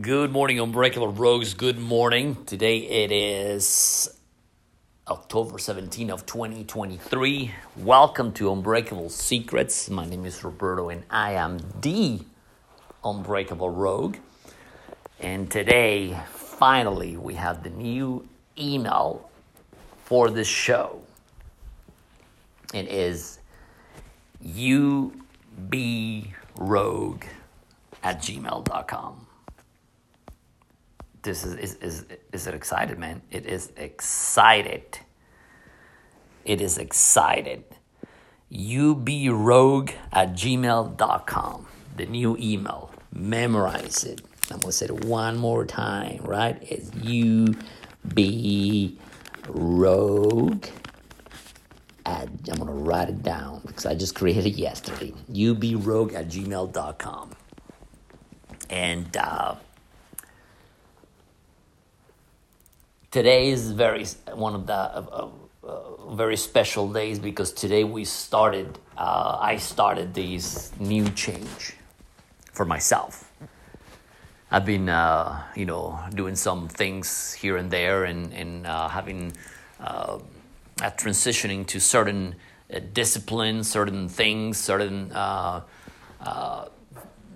Good 0.00 0.32
morning, 0.32 0.58
Unbreakable 0.58 1.12
Rogues. 1.12 1.52
Good 1.52 1.78
morning. 1.78 2.42
Today 2.46 2.78
it 2.78 3.12
is 3.12 4.08
October 5.06 5.58
17 5.58 6.10
of 6.10 6.24
2023. 6.24 7.52
Welcome 7.76 8.32
to 8.32 8.50
Unbreakable 8.50 9.10
Secrets. 9.10 9.90
My 9.90 10.06
name 10.06 10.24
is 10.24 10.42
Roberto 10.42 10.88
and 10.88 11.04
I 11.10 11.32
am 11.32 11.58
the 11.82 12.20
Unbreakable 13.04 13.68
Rogue. 13.68 14.16
And 15.20 15.50
today, 15.50 16.18
finally, 16.32 17.18
we 17.18 17.34
have 17.34 17.62
the 17.62 17.68
new 17.68 18.26
email 18.58 19.30
for 20.04 20.30
this 20.30 20.48
show. 20.48 21.02
It 22.72 22.88
is 22.88 23.38
ubrogue 24.42 25.12
at 28.02 28.18
gmail.com 28.22 29.23
this 31.24 31.44
is, 31.44 31.54
is, 31.54 31.74
is, 31.76 32.04
is 32.32 32.46
it 32.46 32.54
excited, 32.54 32.98
man? 32.98 33.22
It 33.30 33.46
is 33.46 33.72
excited. 33.76 34.98
It 36.44 36.60
is 36.60 36.76
excited. 36.78 37.64
ubrogue 38.52 39.92
at 40.12 40.34
gmail.com, 40.34 41.66
the 41.96 42.06
new 42.06 42.36
email. 42.38 42.90
Memorize 43.12 44.04
it. 44.04 44.20
I'm 44.50 44.58
going 44.58 44.70
to 44.70 44.72
say 44.72 44.86
it 44.86 45.04
one 45.06 45.38
more 45.38 45.64
time, 45.64 46.20
right? 46.22 46.58
It's 46.60 46.90
ubrogue 46.90 47.48
at, 52.04 52.28
I'm 52.28 52.56
going 52.56 52.66
to 52.66 52.72
write 52.72 53.08
it 53.08 53.22
down 53.22 53.62
because 53.66 53.86
I 53.86 53.94
just 53.94 54.14
created 54.14 54.44
it 54.44 54.56
yesterday. 54.56 55.14
ubrogue 55.30 56.14
at 56.14 56.28
gmail.com. 56.28 57.30
And, 58.68 59.16
uh, 59.16 59.54
today 63.14 63.50
is 63.50 63.70
very 63.70 64.04
one 64.34 64.56
of 64.56 64.66
the 64.66 64.74
uh, 64.74 65.28
uh, 65.62 66.14
very 66.16 66.36
special 66.36 66.92
days 66.92 67.20
because 67.20 67.52
today 67.52 67.84
we 67.84 68.04
started. 68.04 68.76
Uh, 68.98 69.38
I 69.40 69.56
started 69.56 70.12
this 70.12 70.72
new 70.80 71.08
change 71.10 71.76
for 72.52 72.64
myself. 72.64 73.30
I've 74.50 74.66
been, 74.66 74.88
uh, 74.88 75.44
you 75.54 75.64
know, 75.64 75.96
doing 76.16 76.34
some 76.34 76.66
things 76.66 77.32
here 77.32 77.56
and 77.56 77.70
there, 77.70 78.02
and 78.02 78.32
and 78.34 78.66
uh, 78.66 78.88
having 78.88 79.32
uh, 79.78 80.18
transitioning 80.80 81.64
to 81.68 81.78
certain 81.78 82.34
disciplines, 82.92 83.70
certain 83.70 84.08
things, 84.08 84.58
certain 84.58 85.12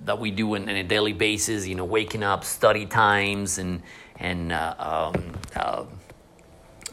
that 0.04 0.18
we 0.18 0.30
do 0.30 0.56
on, 0.56 0.62
on, 0.62 0.76
a 0.76 0.82
daily 0.82 1.12
basis. 1.12 1.68
You 1.68 1.76
know, 1.76 1.84
waking 1.84 2.24
up, 2.24 2.42
study 2.42 2.86
times, 2.86 3.58
and 3.58 3.82
and 4.18 4.52
uh, 4.52 5.12
um, 5.14 5.32
uh, 5.54 5.84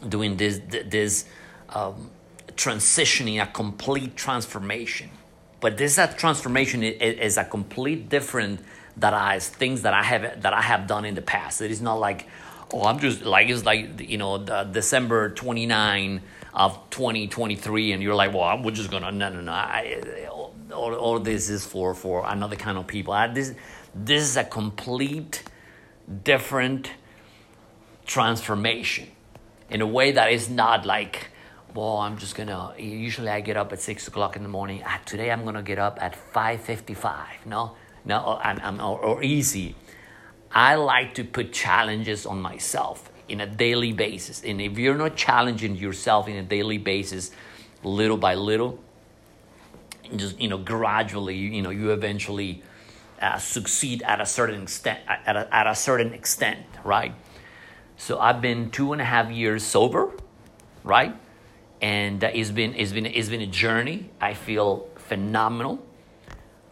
doing 0.08 0.36
this 0.36 0.60
this 0.68 1.26
um, 1.70 2.10
transitioning, 2.54 3.42
a 3.42 3.46
complete 3.46 4.16
transformation. 4.16 5.10
But 5.60 5.78
this 5.78 5.96
that 5.96 6.18
transformation 6.18 6.82
is, 6.82 7.36
a 7.36 7.44
complete 7.44 8.08
different 8.08 8.60
that 8.98 9.14
I 9.14 9.38
things 9.38 9.82
that 9.82 9.94
I 9.94 10.02
have 10.02 10.42
that 10.42 10.52
I 10.52 10.62
have 10.62 10.86
done 10.86 11.04
in 11.04 11.14
the 11.14 11.22
past. 11.22 11.60
It 11.60 11.70
is 11.70 11.82
not 11.82 11.98
like 11.98 12.26
oh 12.72 12.84
I'm 12.84 12.98
just 12.98 13.22
like 13.22 13.48
it's 13.48 13.64
like 13.64 14.08
you 14.08 14.18
know 14.18 14.38
December 14.70 15.30
29 15.30 16.22
of 16.54 16.78
2023 16.90 17.92
and 17.92 18.02
you're 18.02 18.14
like 18.14 18.32
well 18.32 18.62
we're 18.62 18.70
just 18.70 18.90
gonna 18.90 19.12
no 19.12 19.28
no 19.28 19.40
no 19.40 19.52
I, 19.52 20.28
all, 20.72 20.94
all 20.94 21.18
this 21.18 21.48
is 21.48 21.66
for 21.66 21.94
for 21.94 22.24
another 22.26 22.56
kind 22.56 22.78
of 22.78 22.86
people. 22.86 23.12
I, 23.12 23.28
this 23.28 23.54
this 23.94 24.22
is 24.22 24.36
a 24.36 24.44
complete 24.44 25.42
different 26.24 26.90
transformation 28.06 29.08
in 29.68 29.80
a 29.80 29.86
way 29.86 30.12
that 30.12 30.32
is 30.32 30.48
not 30.48 30.86
like, 30.86 31.28
well, 31.74 31.98
I'm 31.98 32.16
just 32.16 32.34
gonna. 32.34 32.72
Usually, 32.78 33.28
I 33.28 33.40
get 33.40 33.56
up 33.56 33.72
at 33.72 33.80
six 33.80 34.08
o'clock 34.08 34.36
in 34.36 34.42
the 34.42 34.48
morning. 34.48 34.82
Ah, 34.86 35.00
today, 35.04 35.30
I'm 35.30 35.44
gonna 35.44 35.62
get 35.62 35.78
up 35.78 35.98
at 36.00 36.16
five 36.16 36.62
fifty-five. 36.62 37.44
No, 37.44 37.76
no, 38.04 38.40
I'm, 38.42 38.58
I'm 38.62 38.80
or, 38.80 38.98
or 38.98 39.22
easy. 39.22 39.74
I 40.50 40.76
like 40.76 41.14
to 41.14 41.24
put 41.24 41.52
challenges 41.52 42.24
on 42.24 42.40
myself 42.40 43.10
in 43.28 43.40
a 43.40 43.46
daily 43.46 43.92
basis, 43.92 44.42
and 44.42 44.60
if 44.60 44.78
you're 44.78 44.96
not 44.96 45.16
challenging 45.16 45.76
yourself 45.76 46.28
in 46.28 46.36
a 46.36 46.42
daily 46.42 46.78
basis, 46.78 47.30
little 47.82 48.16
by 48.16 48.36
little, 48.36 48.78
just 50.14 50.40
you 50.40 50.48
know, 50.48 50.58
gradually, 50.58 51.36
you 51.36 51.60
know, 51.60 51.70
you 51.70 51.90
eventually 51.90 52.62
uh, 53.20 53.36
succeed 53.36 54.02
at 54.02 54.20
a 54.20 54.26
certain 54.26 54.62
extent. 54.62 55.00
At 55.06 55.36
a, 55.36 55.54
at 55.54 55.66
a 55.66 55.74
certain 55.74 56.14
extent, 56.14 56.64
right? 56.84 57.12
So 57.96 58.18
I've 58.18 58.40
been 58.40 58.70
two 58.70 58.92
and 58.92 59.00
a 59.00 59.04
half 59.04 59.30
years 59.30 59.64
sober, 59.64 60.10
right? 60.84 61.14
And 61.80 62.22
uh, 62.22 62.30
it's 62.32 62.50
been 62.50 62.74
it's 62.74 62.92
been 62.92 63.06
it's 63.06 63.28
been 63.28 63.40
a 63.40 63.46
journey. 63.46 64.10
I 64.20 64.34
feel 64.34 64.88
phenomenal, 64.96 65.84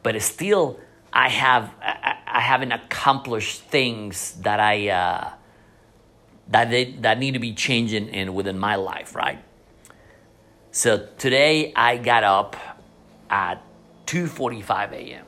but 0.02 0.20
still 0.22 0.78
I 1.12 1.28
have 1.28 1.72
I, 1.80 2.18
I 2.26 2.40
haven't 2.40 2.72
accomplished 2.72 3.62
things 3.62 4.32
that 4.42 4.60
I 4.60 4.88
uh, 4.88 5.30
that 6.48 6.70
they, 6.70 6.92
that 7.00 7.18
need 7.18 7.34
to 7.34 7.41
be 7.41 7.54
changing 7.54 8.08
in 8.08 8.34
within 8.34 8.58
my 8.58 8.74
life, 8.76 9.14
right? 9.14 9.42
So 10.72 11.08
today 11.18 11.72
I 11.74 11.96
got 11.96 12.24
up 12.24 12.56
at 13.30 13.62
2:45 14.06 14.92
a.m. 14.92 15.26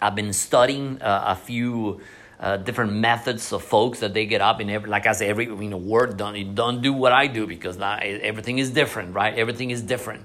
I've 0.00 0.14
been 0.14 0.32
studying 0.32 1.02
uh, 1.02 1.24
a 1.26 1.36
few 1.36 2.00
uh, 2.40 2.56
different 2.56 2.92
methods 2.92 3.52
of 3.52 3.62
folks 3.62 4.00
that 4.00 4.14
they 4.14 4.24
get 4.24 4.40
up 4.40 4.60
in 4.60 4.70
every 4.70 4.88
like 4.88 5.06
i 5.06 5.12
say 5.12 5.28
every 5.28 5.46
you 5.46 5.68
know 5.68 5.76
word 5.76 6.16
don't 6.16 6.54
don't 6.54 6.80
do 6.82 6.92
what 6.92 7.12
i 7.12 7.26
do 7.26 7.46
because 7.46 7.76
not, 7.76 8.02
everything 8.02 8.58
is 8.58 8.70
different 8.70 9.08
right? 9.18 9.36
Everything 9.36 9.70
is 9.70 9.82
different. 9.82 10.24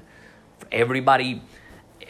Everybody 0.72 1.41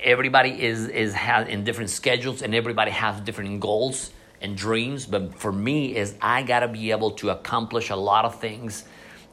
everybody 0.03 0.51
is 0.61 0.87
is 0.89 1.13
has 1.13 1.47
in 1.47 1.63
different 1.63 1.89
schedules 1.89 2.41
and 2.41 2.53
everybody 2.53 2.91
has 2.91 3.19
different 3.21 3.59
goals 3.59 4.11
and 4.41 4.57
dreams. 4.57 5.05
But 5.05 5.35
for 5.35 5.51
me 5.51 5.95
is 5.95 6.15
i 6.21 6.43
got 6.43 6.59
to 6.59 6.67
be 6.67 6.91
able 6.91 7.11
to 7.21 7.29
accomplish 7.29 7.89
a 7.89 7.95
lot 7.95 8.25
of 8.25 8.39
things 8.39 8.83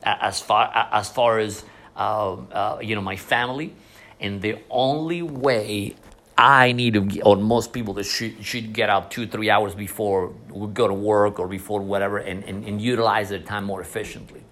as 0.03 0.41
far 0.41 0.71
as 0.93 1.11
far 1.11 1.39
as 1.39 1.65
uh, 1.97 2.33
uh, 2.33 2.79
you 2.81 2.95
know 2.95 3.03
my 3.03 3.17
family. 3.17 3.75
And 4.21 4.43
the 4.43 4.59
only 4.69 5.23
way 5.23 5.97
I 6.41 6.73
need 6.73 6.95
to, 6.95 7.21
or 7.21 7.37
most 7.37 7.71
people 7.73 7.93
that 7.95 8.05
should, 8.05 8.43
should 8.43 8.73
get 8.73 8.89
up 8.89 9.11
two, 9.11 9.27
three 9.27 9.51
hours 9.51 9.75
before 9.75 10.33
we 10.49 10.67
go 10.69 10.89
to 10.89 10.95
work 10.95 11.39
or 11.39 11.47
before 11.47 11.81
whatever 11.81 12.17
and, 12.17 12.43
and, 12.45 12.65
and 12.65 12.81
utilize 12.81 13.29
their 13.29 13.41
time 13.41 13.65
more 13.65 13.83
efficiently. 13.83 14.43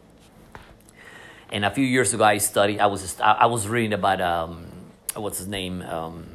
And 1.51 1.65
a 1.65 1.71
few 1.71 1.87
years 1.87 2.13
ago, 2.13 2.25
I 2.25 2.39
studied, 2.39 2.79
I 2.79 2.87
was, 2.87 3.19
I 3.21 3.47
was 3.47 3.67
reading 3.67 3.95
about, 3.95 4.21
um, 4.21 4.67
what's 5.17 5.39
his 5.39 5.49
name? 5.49 5.81
Um, 5.81 6.27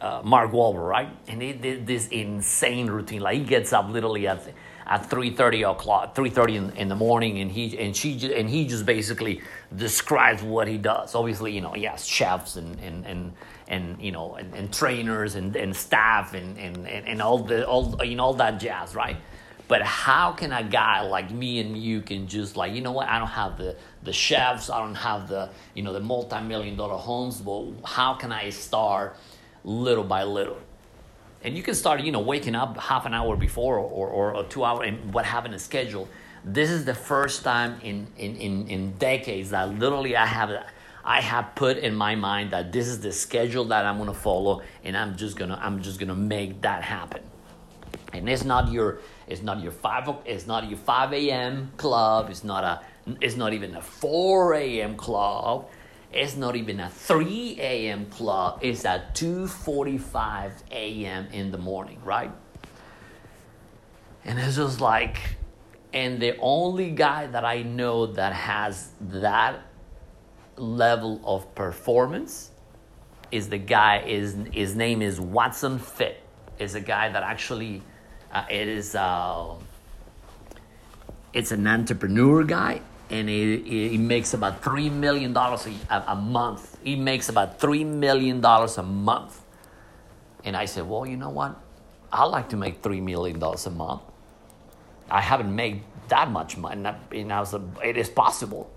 uh, 0.00 0.22
Mark 0.24 0.52
Wahlberg, 0.52 0.88
right? 0.88 1.08
And 1.28 1.42
he 1.42 1.52
did 1.52 1.86
this 1.86 2.08
insane 2.08 2.88
routine. 2.88 3.20
Like 3.20 3.38
he 3.38 3.44
gets 3.44 3.72
up 3.72 3.88
literally 3.88 4.26
at 4.26 4.42
at 4.86 5.08
3.30 5.08 5.70
o'clock 5.70 6.16
3.30 6.16 6.54
in, 6.56 6.76
in, 6.76 6.88
the 6.88 6.96
morning 6.96 7.38
and 7.38 7.52
he 7.52 7.78
and 7.78 7.96
she 7.96 8.34
and 8.34 8.50
he 8.50 8.66
just 8.66 8.84
basically 8.84 9.40
describes 9.76 10.42
what 10.42 10.66
he 10.66 10.78
does 10.78 11.14
obviously 11.14 11.52
you 11.52 11.60
know 11.60 11.70
he 11.72 11.84
has 11.84 12.04
chefs 12.04 12.56
and 12.56 12.80
and 12.80 13.06
and, 13.06 13.32
and 13.68 14.02
you 14.02 14.10
know 14.10 14.34
and, 14.34 14.52
and 14.52 14.72
trainers 14.74 15.36
and, 15.36 15.54
and 15.54 15.76
staff 15.76 16.34
and, 16.34 16.58
and, 16.58 16.88
and 16.88 17.22
all 17.22 17.38
the 17.38 17.64
all 17.68 18.04
you 18.04 18.16
know 18.16 18.24
all 18.24 18.34
that 18.34 18.58
jazz 18.58 18.96
right 18.96 19.16
but 19.68 19.82
how 19.82 20.32
can 20.32 20.52
a 20.52 20.64
guy 20.64 21.00
like 21.02 21.30
me 21.30 21.60
and 21.60 21.78
you 21.78 22.00
can 22.00 22.26
just 22.26 22.56
like 22.56 22.72
you 22.72 22.80
know 22.80 22.90
what 22.90 23.06
i 23.08 23.16
don't 23.16 23.28
have 23.28 23.56
the 23.58 23.76
the 24.02 24.12
chefs 24.12 24.70
i 24.70 24.78
don't 24.80 24.96
have 24.96 25.28
the 25.28 25.48
you 25.74 25.84
know 25.84 25.92
the 25.92 26.00
multi-million 26.00 26.76
dollar 26.76 26.96
homes 26.96 27.40
but 27.40 27.64
how 27.84 28.14
can 28.14 28.32
i 28.32 28.50
start 28.50 29.16
little 29.64 30.04
by 30.04 30.24
little. 30.24 30.58
And 31.42 31.56
you 31.56 31.62
can 31.62 31.74
start 31.74 32.00
you 32.00 32.12
know 32.12 32.20
waking 32.20 32.54
up 32.54 32.76
half 32.78 33.06
an 33.06 33.14
hour 33.14 33.36
before 33.36 33.78
or, 33.78 34.08
or, 34.08 34.34
or 34.34 34.44
two 34.44 34.64
hours 34.64 34.88
and 34.88 35.12
what 35.12 35.24
having 35.24 35.54
a 35.54 35.58
schedule. 35.58 36.08
This 36.44 36.70
is 36.70 36.84
the 36.84 36.94
first 36.94 37.44
time 37.44 37.80
in, 37.82 38.06
in, 38.16 38.36
in, 38.36 38.68
in 38.68 38.92
decades 38.92 39.50
that 39.50 39.78
literally 39.78 40.16
i 40.16 40.24
have 40.24 40.50
i 41.04 41.20
have 41.20 41.54
put 41.54 41.76
in 41.76 41.94
my 41.94 42.14
mind 42.14 42.50
that 42.52 42.72
this 42.72 42.88
is 42.88 43.00
the 43.00 43.12
schedule 43.12 43.66
that 43.66 43.84
i'm 43.84 43.98
to 44.06 44.14
follow 44.14 44.62
and 44.82 44.96
i'm 44.96 45.16
just 45.16 45.36
to 45.36 45.44
i'm 45.62 45.82
just 45.82 46.00
to 46.00 46.14
make 46.14 46.62
that 46.62 46.82
happen. 46.82 47.22
And 48.12 48.28
it's 48.28 48.44
not 48.44 48.72
your 48.72 49.00
it's 49.26 49.42
not 49.42 49.62
your 49.62 49.72
five 49.72 50.08
it's 50.24 50.46
not 50.46 50.68
your 50.68 50.78
5 50.78 51.12
a.m 51.12 51.72
club. 51.76 52.30
It's 52.30 52.44
not 52.44 52.64
a 52.64 52.80
it's 53.20 53.36
not 53.36 53.52
even 53.52 53.76
a 53.76 53.82
4 53.82 54.54
a.m 54.54 54.96
club 54.96 55.68
it's 56.12 56.36
not 56.36 56.56
even 56.56 56.80
a 56.80 56.90
3 56.90 57.56
a.m. 57.60 58.06
club. 58.06 58.58
It's 58.62 58.84
at 58.84 59.14
2:45 59.14 60.52
a.m. 60.70 61.26
in 61.32 61.50
the 61.52 61.58
morning, 61.58 62.00
right? 62.04 62.32
And 64.24 64.38
it's 64.38 64.56
just 64.56 64.80
like, 64.80 65.18
and 65.92 66.20
the 66.20 66.36
only 66.40 66.90
guy 66.90 67.26
that 67.26 67.44
I 67.44 67.62
know 67.62 68.06
that 68.06 68.32
has 68.32 68.90
that 69.00 69.62
level 70.56 71.20
of 71.24 71.54
performance 71.54 72.50
is 73.30 73.48
the 73.48 73.58
guy 73.58 74.00
is 74.00 74.36
his 74.52 74.74
name 74.74 75.02
is 75.02 75.20
Watson 75.20 75.78
Fit. 75.78 76.22
Is 76.58 76.74
a 76.74 76.80
guy 76.80 77.08
that 77.10 77.22
actually 77.22 77.82
Uh, 78.32 78.44
it 78.48 78.68
is 78.68 78.94
uh, 78.94 79.54
it's 81.32 81.50
an 81.50 81.66
entrepreneur 81.66 82.44
guy, 82.44 82.80
and 83.10 83.28
he, 83.28 83.88
he 83.90 83.98
makes 83.98 84.34
about 84.34 84.62
three 84.62 84.88
million 84.88 85.32
dollars 85.32 85.66
a, 85.66 86.04
a 86.06 86.16
month. 86.16 86.78
He 86.84 86.96
makes 86.96 87.28
about 87.28 87.60
three 87.60 87.84
million 87.84 88.40
dollars 88.40 88.78
a 88.78 88.82
month. 88.82 89.40
And 90.44 90.56
I 90.56 90.64
said, 90.64 90.88
well, 90.88 91.04
you 91.04 91.16
know 91.16 91.30
what? 91.30 91.60
I 92.12 92.24
like 92.24 92.48
to 92.50 92.56
make 92.56 92.82
three 92.82 93.00
million 93.00 93.38
dollars 93.38 93.66
a 93.66 93.70
month. 93.70 94.02
I 95.10 95.20
haven't 95.20 95.54
made 95.54 95.82
that 96.08 96.30
much 96.30 96.56
money, 96.56 96.88
and 97.12 97.32
I 97.32 97.40
was, 97.40 97.54
it 97.84 97.96
is 97.96 98.08
possible. 98.08 98.70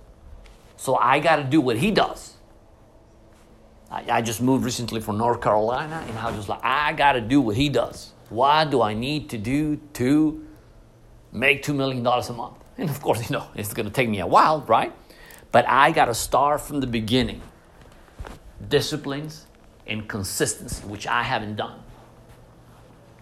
So 0.77 0.95
I 0.95 1.19
got 1.19 1.37
to 1.37 1.43
do 1.43 1.61
what 1.61 1.77
he 1.77 1.91
does. 1.91 2.33
I, 3.91 4.03
I 4.09 4.21
just 4.21 4.41
moved 4.41 4.65
recently 4.65 4.99
from 4.99 5.17
North 5.17 5.41
Carolina, 5.41 6.03
and 6.07 6.17
I 6.17 6.27
was 6.27 6.35
just 6.37 6.49
like, 6.49 6.63
I 6.63 6.93
got 6.93 7.13
to 7.13 7.21
do 7.21 7.39
what 7.39 7.55
he 7.55 7.69
does. 7.69 8.11
What 8.29 8.71
do 8.71 8.81
I 8.81 8.93
need 8.95 9.29
to 9.29 9.37
do 9.37 9.79
to 9.93 10.45
make 11.31 11.63
$2 11.63 11.75
million 11.75 12.05
a 12.05 12.33
month? 12.33 12.62
And 12.77 12.89
of 12.89 13.01
course, 13.01 13.29
you 13.29 13.35
know, 13.35 13.47
it's 13.55 13.73
going 13.73 13.85
to 13.85 13.91
take 13.91 14.09
me 14.09 14.19
a 14.19 14.27
while, 14.27 14.61
right? 14.61 14.93
But 15.51 15.67
I 15.67 15.91
got 15.91 16.05
to 16.05 16.13
start 16.13 16.61
from 16.61 16.79
the 16.79 16.87
beginning. 16.87 17.41
Disciplines 18.67 19.45
and 19.85 20.07
consistency, 20.07 20.85
which 20.87 21.05
I 21.05 21.23
haven't 21.23 21.55
done. 21.55 21.79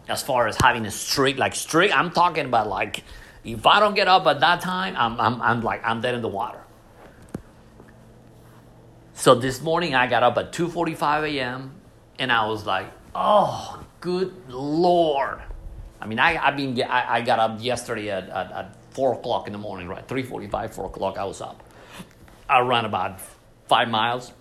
As 0.08 0.24
far 0.24 0.48
as 0.48 0.58
having 0.62 0.86
a 0.86 0.92
strict, 0.92 1.38
like 1.40 1.56
strict, 1.56 1.96
I'm 1.96 2.12
talking 2.12 2.46
about 2.46 2.68
like, 2.68 3.04
if 3.44 3.66
I 3.66 3.80
don't 3.80 3.96
get 3.96 4.08
up 4.08 4.26
at 4.28 4.40
that 4.40 4.62
time, 4.62 4.96
I'm, 4.98 5.20
I'm, 5.20 5.42
I'm 5.42 5.62
like, 5.62 5.82
I'm 5.86 6.02
dead 6.02 6.16
in 6.16 6.22
the 6.22 6.28
water. 6.28 6.62
So 9.22 9.36
this 9.36 9.62
morning 9.62 9.94
I 9.94 10.08
got 10.08 10.24
up 10.24 10.36
at 10.40 10.52
2:45 10.52 11.36
a.m. 11.36 11.76
and 12.18 12.32
I 12.32 12.48
was 12.48 12.66
like, 12.66 12.88
"Oh, 13.14 13.84
good 14.00 14.34
lord!" 14.50 15.40
I 16.02 16.08
mean, 16.08 16.18
I 16.18 16.38
I 16.38 16.56
mean, 16.56 16.82
I, 16.82 17.18
I 17.18 17.22
got 17.22 17.38
up 17.38 17.62
yesterday 17.62 18.10
at, 18.10 18.28
at, 18.30 18.52
at 18.52 18.81
four 18.92 19.14
o'clock 19.14 19.48
in 19.48 19.54
the 19.54 19.60
morning, 19.60 19.88
right? 19.88 20.08
3:45, 20.08 20.74
four 20.74 20.86
o'clock. 20.86 21.18
I 21.18 21.26
was 21.26 21.42
up. 21.42 21.64
I 22.50 22.60
ran 22.60 22.86
about 22.86 23.20
five 23.68 23.90
miles, 23.90 24.32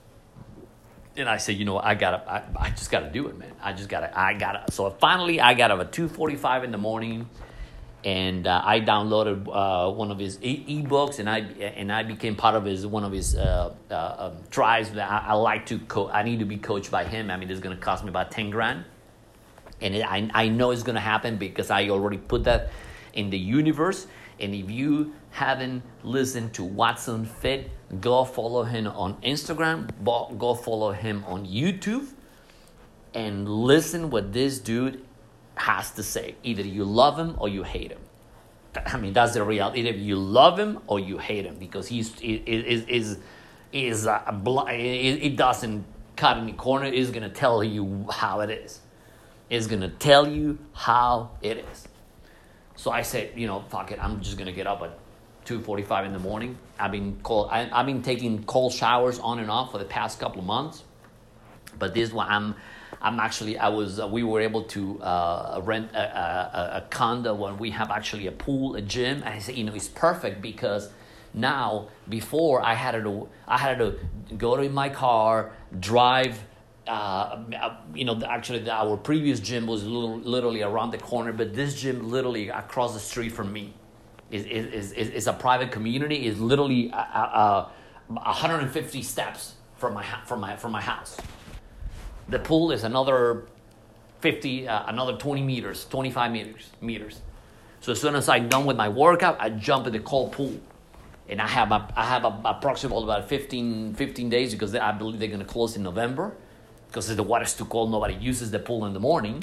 and 1.17 1.29
I 1.29 1.39
said, 1.39 1.57
"You 1.57 1.65
know, 1.65 1.79
I 1.79 1.95
gotta, 1.95 2.23
I, 2.31 2.43
I 2.67 2.71
just 2.71 2.91
gotta 2.91 3.11
do 3.11 3.29
it, 3.29 3.39
man. 3.39 3.53
I 3.63 3.73
just 3.73 3.89
gotta, 3.89 4.17
I 4.19 4.35
gotta." 4.35 4.71
So 4.73 4.91
finally, 4.91 5.41
I 5.41 5.55
got 5.55 5.71
up 5.71 5.81
at 5.81 5.93
2:45 5.93 6.65
in 6.65 6.71
the 6.73 6.79
morning 6.79 7.29
and 8.05 8.47
uh, 8.47 8.63
I 8.65 8.81
downloaded 8.81 9.47
uh, 9.49 9.93
one 9.93 10.11
of 10.11 10.19
his 10.19 10.39
e- 10.43 10.83
ebooks, 10.83 11.19
and 11.19 11.29
I 11.29 11.39
and 11.39 11.93
I 11.93 12.03
became 12.03 12.35
part 12.35 12.55
of 12.55 12.65
his 12.65 12.87
one 12.87 13.05
of 13.05 13.13
his 13.13 13.37
uh, 13.37 13.75
uh 13.91 14.15
um, 14.19 14.39
tribes. 14.51 14.91
That 14.93 15.11
I, 15.11 15.29
I, 15.29 15.33
like 15.35 15.67
to 15.67 15.79
co- 15.81 16.09
I 16.09 16.23
need 16.23 16.39
to 16.39 16.47
be 16.47 16.57
coached 16.57 16.91
by 16.91 17.05
him. 17.05 17.31
I 17.31 17.37
mean, 17.37 17.51
it's 17.51 17.61
going 17.61 17.77
to 17.77 17.83
cost 17.83 18.03
me 18.03 18.09
about 18.09 18.31
ten 18.31 18.51
grand, 18.51 18.85
and 19.81 19.95
it, 19.95 20.11
I 20.11 20.31
I 20.33 20.49
know 20.49 20.71
it's 20.71 20.83
going 20.83 20.95
to 20.95 21.01
happen 21.01 21.37
because 21.37 21.71
I 21.71 21.89
already 21.91 22.17
put 22.17 22.45
that 22.45 22.71
in 23.13 23.29
the 23.29 23.39
universe. 23.39 24.07
And 24.41 24.55
if 24.55 24.71
you 24.71 25.13
haven't 25.31 25.83
listened 26.03 26.55
to 26.55 26.65
Watson 26.65 27.25
Fit, 27.27 27.71
go 28.01 28.25
follow 28.25 28.65
him 28.65 28.87
on 28.87 29.21
Instagram. 29.23 29.89
Go 30.39 30.55
follow 30.55 30.93
him 30.93 31.25
on 31.27 31.47
YouTube, 31.47 32.09
and 33.15 33.49
listen 33.49 34.11
what 34.11 34.33
this 34.33 34.59
dude 34.59 35.05
has 35.57 35.91
to 35.93 36.03
say. 36.03 36.37
Either 36.43 36.63
you 36.63 36.85
love 36.85 37.19
him 37.19 37.37
or 37.39 37.49
you 37.49 37.63
hate 37.63 37.91
him. 37.93 38.01
I 38.87 38.97
mean, 38.97 39.13
that's 39.13 39.35
the 39.35 39.43
reality. 39.43 39.81
Either 39.81 39.99
you 39.99 40.17
love 40.17 40.59
him 40.59 40.79
or 40.87 41.01
you 41.01 41.19
hate 41.19 41.45
him 41.45 41.57
because 41.57 41.89
he's 41.89 42.19
is 42.21 42.85
is 42.85 43.19
is 43.73 44.09
it 44.09 45.37
doesn't 45.37 45.85
cut 46.17 46.37
any 46.39 46.53
corner. 46.53 46.87
It's 46.87 47.11
gonna 47.11 47.29
tell 47.29 47.65
you 47.65 48.07
how 48.11 48.41
it 48.41 48.51
is. 48.51 48.81
It's 49.49 49.67
gonna 49.67 49.91
tell 49.91 50.29
you 50.29 50.59
how 50.73 51.33
it 51.43 51.65
is. 51.73 51.89
So 52.81 52.91
I 52.91 53.03
said, 53.03 53.33
you 53.37 53.47
know, 53.47 53.61
fuck 53.69 53.93
it. 53.93 54.03
I'm 54.03 54.23
just 54.23 54.39
gonna 54.39 54.53
get 54.53 54.67
up 54.67 54.81
at 54.81 54.99
2:45 55.45 56.07
in 56.07 56.15
the 56.15 56.19
morning. 56.19 56.57
I've 56.79 56.93
been 56.93 57.21
cold. 57.23 57.51
I, 57.51 57.65
have 57.65 57.85
been 57.85 58.01
taking 58.01 58.43
cold 58.45 58.73
showers 58.73 59.19
on 59.19 59.39
and 59.39 59.51
off 59.51 59.73
for 59.73 59.77
the 59.77 59.85
past 59.85 60.19
couple 60.19 60.41
of 60.41 60.47
months, 60.47 60.83
but 61.79 61.93
this 61.93 62.11
one 62.11 62.27
I'm 62.31 62.55
I'm 63.03 63.21
actually, 63.21 63.59
I 63.59 63.69
was, 63.69 64.01
uh, 64.01 64.09
we 64.09 64.23
were 64.23 64.41
able 64.41 64.63
to 64.77 65.01
uh, 65.03 65.61
rent 65.63 65.91
a, 65.93 66.01
a, 66.01 66.77
a, 66.79 66.87
condo 66.89 67.35
when 67.35 67.59
we 67.59 67.71
have 67.71 67.91
actually 67.91 68.27
a 68.27 68.33
pool, 68.33 68.77
a 68.77 68.83
gym. 68.83 69.19
And 69.25 69.35
I 69.35 69.39
said, 69.39 69.57
you 69.57 69.65
know, 69.65 69.75
it's 69.75 69.89
perfect 69.89 70.43
because 70.43 70.91
now, 71.33 71.89
before 72.09 72.63
I 72.63 72.75
had 72.75 72.93
to, 72.93 73.29
I 73.47 73.59
had 73.59 73.79
to 73.79 73.99
go 74.37 74.57
to 74.57 74.69
my 74.71 74.89
car, 74.89 75.53
drive. 75.79 76.43
Uh, 76.91 77.77
you 77.95 78.05
know, 78.05 78.21
actually, 78.29 78.69
our 78.69 78.97
previous 78.97 79.39
gym 79.39 79.65
was 79.69 79.85
literally 79.85 80.63
around 80.63 80.91
the 80.91 80.99
corner, 80.99 81.33
but 81.33 81.55
this 81.55 81.81
gym 81.81 82.11
literally 82.11 82.49
across 82.49 82.95
the 82.95 82.99
street 82.99 83.31
from 83.31 83.53
me 83.53 83.73
is 84.33 84.45
is, 84.45 84.91
is, 84.93 85.11
is 85.11 85.27
a 85.29 85.33
private 85.33 85.71
community. 85.71 86.27
is 86.27 86.41
literally 86.41 86.91
uh, 86.93 86.97
uh, 86.97 87.69
150 88.09 89.03
steps 89.03 89.55
from 89.77 89.95
my 89.95 90.05
from 90.27 90.41
my 90.41 90.57
from 90.57 90.73
my 90.73 90.81
house. 90.81 91.17
The 92.29 92.41
pool 92.41 92.73
is 92.73 92.83
another 92.83 93.45
50, 94.19 94.67
uh, 94.67 94.85
another 94.89 95.17
20 95.17 95.43
meters, 95.43 95.87
25 95.91 96.33
meters, 96.33 96.71
meters. 96.81 97.21
So 97.81 97.93
as 97.93 98.01
soon 98.01 98.17
as 98.17 98.29
I'm 98.29 98.49
done 98.49 98.67
with 98.67 98.77
my 98.77 98.89
workout, 98.89 99.41
I 99.41 99.51
jump 99.51 99.87
in 99.87 99.93
the 99.93 100.01
cold 100.01 100.33
pool. 100.33 100.59
And 101.29 101.41
I 101.41 101.47
have, 101.47 101.71
a, 101.71 101.89
I 101.97 102.05
have 102.07 102.25
a, 102.25 102.41
approximately 102.45 103.05
about 103.05 103.29
15, 103.29 103.95
15 103.95 104.29
days 104.29 104.53
because 104.53 104.75
I 104.75 104.91
believe 104.91 105.21
they're 105.21 105.29
going 105.29 105.39
to 105.39 105.47
close 105.47 105.77
in 105.77 105.85
November 105.85 106.35
because 106.91 107.15
the 107.15 107.23
water's 107.23 107.55
too 107.55 107.65
cold. 107.67 107.91
Nobody 107.91 108.15
uses 108.15 108.51
the 108.51 108.59
pool 108.59 108.85
in 108.85 108.93
the 108.93 109.01
morning. 109.01 109.43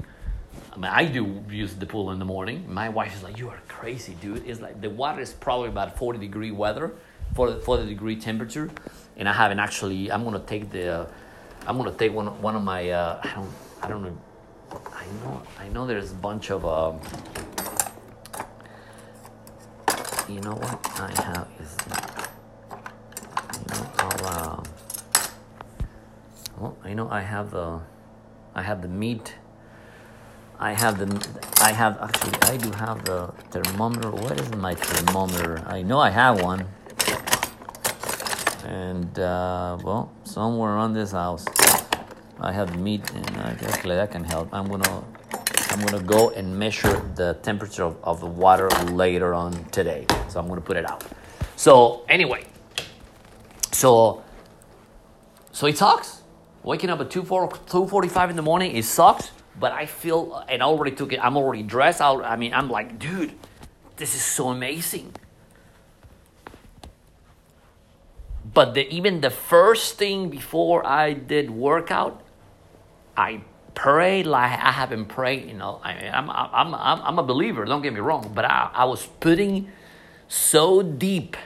I 0.74 0.76
mean, 0.76 0.92
I 0.92 1.06
do 1.06 1.44
use 1.50 1.74
the 1.76 1.86
pool 1.86 2.12
in 2.12 2.20
the 2.20 2.26
morning. 2.26 2.66
My 2.68 2.90
wife 2.90 3.16
is 3.16 3.24
like, 3.24 3.40
"You 3.40 3.50
are 3.50 3.60
crazy, 3.68 4.16
dude." 4.22 4.46
It's 4.46 4.60
like 4.60 4.82
the 4.82 4.90
water 4.90 5.22
is 5.22 5.34
probably 5.34 5.70
about 5.70 5.98
forty 5.98 6.20
degree 6.20 6.52
weather, 6.52 6.94
40, 7.36 7.62
40 7.62 7.86
degree 7.88 8.16
temperature, 8.18 8.70
and 9.16 9.28
I 9.30 9.34
haven't 9.34 9.60
actually. 9.60 10.12
I'm 10.12 10.24
gonna 10.24 10.40
take 10.40 10.70
the 10.72 11.08
I'm 11.66 11.78
gonna 11.78 11.92
take 11.92 12.14
one 12.14 12.28
one 12.42 12.56
of 12.56 12.64
my 12.64 12.90
uh, 12.90 13.22
I 13.24 13.34
don't 13.34 13.52
I 13.82 13.88
don't 13.88 14.04
know 14.04 14.18
I 14.72 15.06
know 15.24 15.44
I 15.60 15.68
know 15.70 15.88
there's 15.88 16.12
a 16.12 16.16
bunch 16.16 16.52
of 16.52 16.66
um, 16.66 17.00
you 20.30 20.42
know 20.42 20.56
what 20.56 20.80
I 21.00 21.12
have 21.24 21.48
is 21.60 21.76
you 23.60 23.66
know 23.70 23.92
I'll 23.98 24.26
uh, 24.26 24.64
well 26.58 26.78
I 26.84 26.94
know 26.94 27.10
I 27.10 27.22
have 27.22 27.52
the 27.52 27.80
I 28.56 28.62
have 28.64 28.82
the 28.82 28.88
meat 28.88 29.36
I 30.60 30.74
have 30.74 30.98
the 30.98 31.08
I 31.62 31.72
have 31.72 31.98
actually 32.02 32.34
I 32.42 32.58
do 32.58 32.72
have 32.72 33.06
the 33.06 33.34
thermometer 33.52 34.12
what 34.12 34.40
is 34.40 34.52
my 34.56 34.74
thermometer 34.76 35.64
I 35.68 35.82
know 35.82 36.00
I 36.00 36.10
have 36.10 36.42
one 36.42 36.68
and 38.68 39.18
uh, 39.18 39.78
well, 39.82 40.12
somewhere 40.26 40.74
around 40.74 40.94
this 40.94 41.12
house, 41.12 41.46
I 42.40 42.52
have 42.52 42.78
meat, 42.78 43.10
and 43.14 43.38
actually 43.38 43.96
that 43.96 44.12
can 44.12 44.24
help. 44.24 44.50
I'm 44.54 44.68
gonna 44.68 45.04
I'm 45.70 45.86
gonna 45.86 46.04
go 46.04 46.32
and 46.32 46.58
measure 46.58 47.02
the 47.16 47.36
temperature 47.44 47.84
of, 47.84 47.98
of 48.04 48.20
the 48.20 48.26
water 48.26 48.70
later 48.92 49.34
on 49.34 49.64
today. 49.70 50.06
So 50.28 50.40
I'm 50.40 50.48
gonna 50.48 50.62
put 50.62 50.76
it 50.76 50.90
out. 50.90 51.04
So 51.56 52.04
anyway, 52.10 52.44
so 53.72 54.24
so 55.52 55.68
it 55.68 55.78
sucks. 55.78 56.22
Waking 56.68 56.90
up 56.90 57.00
at 57.00 57.10
2 57.10 57.24
2:45 57.24 58.30
in 58.30 58.36
the 58.36 58.42
morning, 58.42 58.76
it 58.76 58.84
sucks. 58.84 59.32
But 59.58 59.72
I 59.72 59.86
feel, 59.86 60.44
and 60.50 60.62
I 60.62 60.66
already 60.66 60.94
took 60.94 61.14
it. 61.14 61.20
I'm 61.24 61.38
already 61.38 61.64
dressed 61.64 62.02
out. 62.02 62.26
I 62.26 62.36
mean, 62.36 62.54
I'm 62.54 62.70
like, 62.70 63.00
dude, 63.00 63.32
this 63.96 64.14
is 64.14 64.22
so 64.22 64.50
amazing. 64.50 65.14
But 68.54 68.74
the, 68.74 68.84
even 68.94 69.22
the 69.22 69.30
first 69.30 69.98
thing 69.98 70.30
before 70.30 70.86
I 70.86 71.14
did 71.14 71.50
workout, 71.50 72.22
I 73.16 73.42
prayed 73.74 74.28
like 74.28 74.52
I 74.60 74.74
haven't 74.74 75.06
prayed. 75.06 75.48
You 75.48 75.54
know, 75.54 75.80
I, 75.82 75.94
am 75.94 76.30
I'm, 76.30 76.76
I'm, 76.76 77.02
I'm 77.02 77.18
a 77.18 77.24
believer. 77.24 77.64
Don't 77.64 77.82
get 77.82 77.94
me 77.94 78.02
wrong, 78.02 78.34
but 78.36 78.44
I, 78.44 78.70
I 78.74 78.84
was 78.84 79.06
putting 79.22 79.72
so 80.28 80.82
deep 80.84 81.38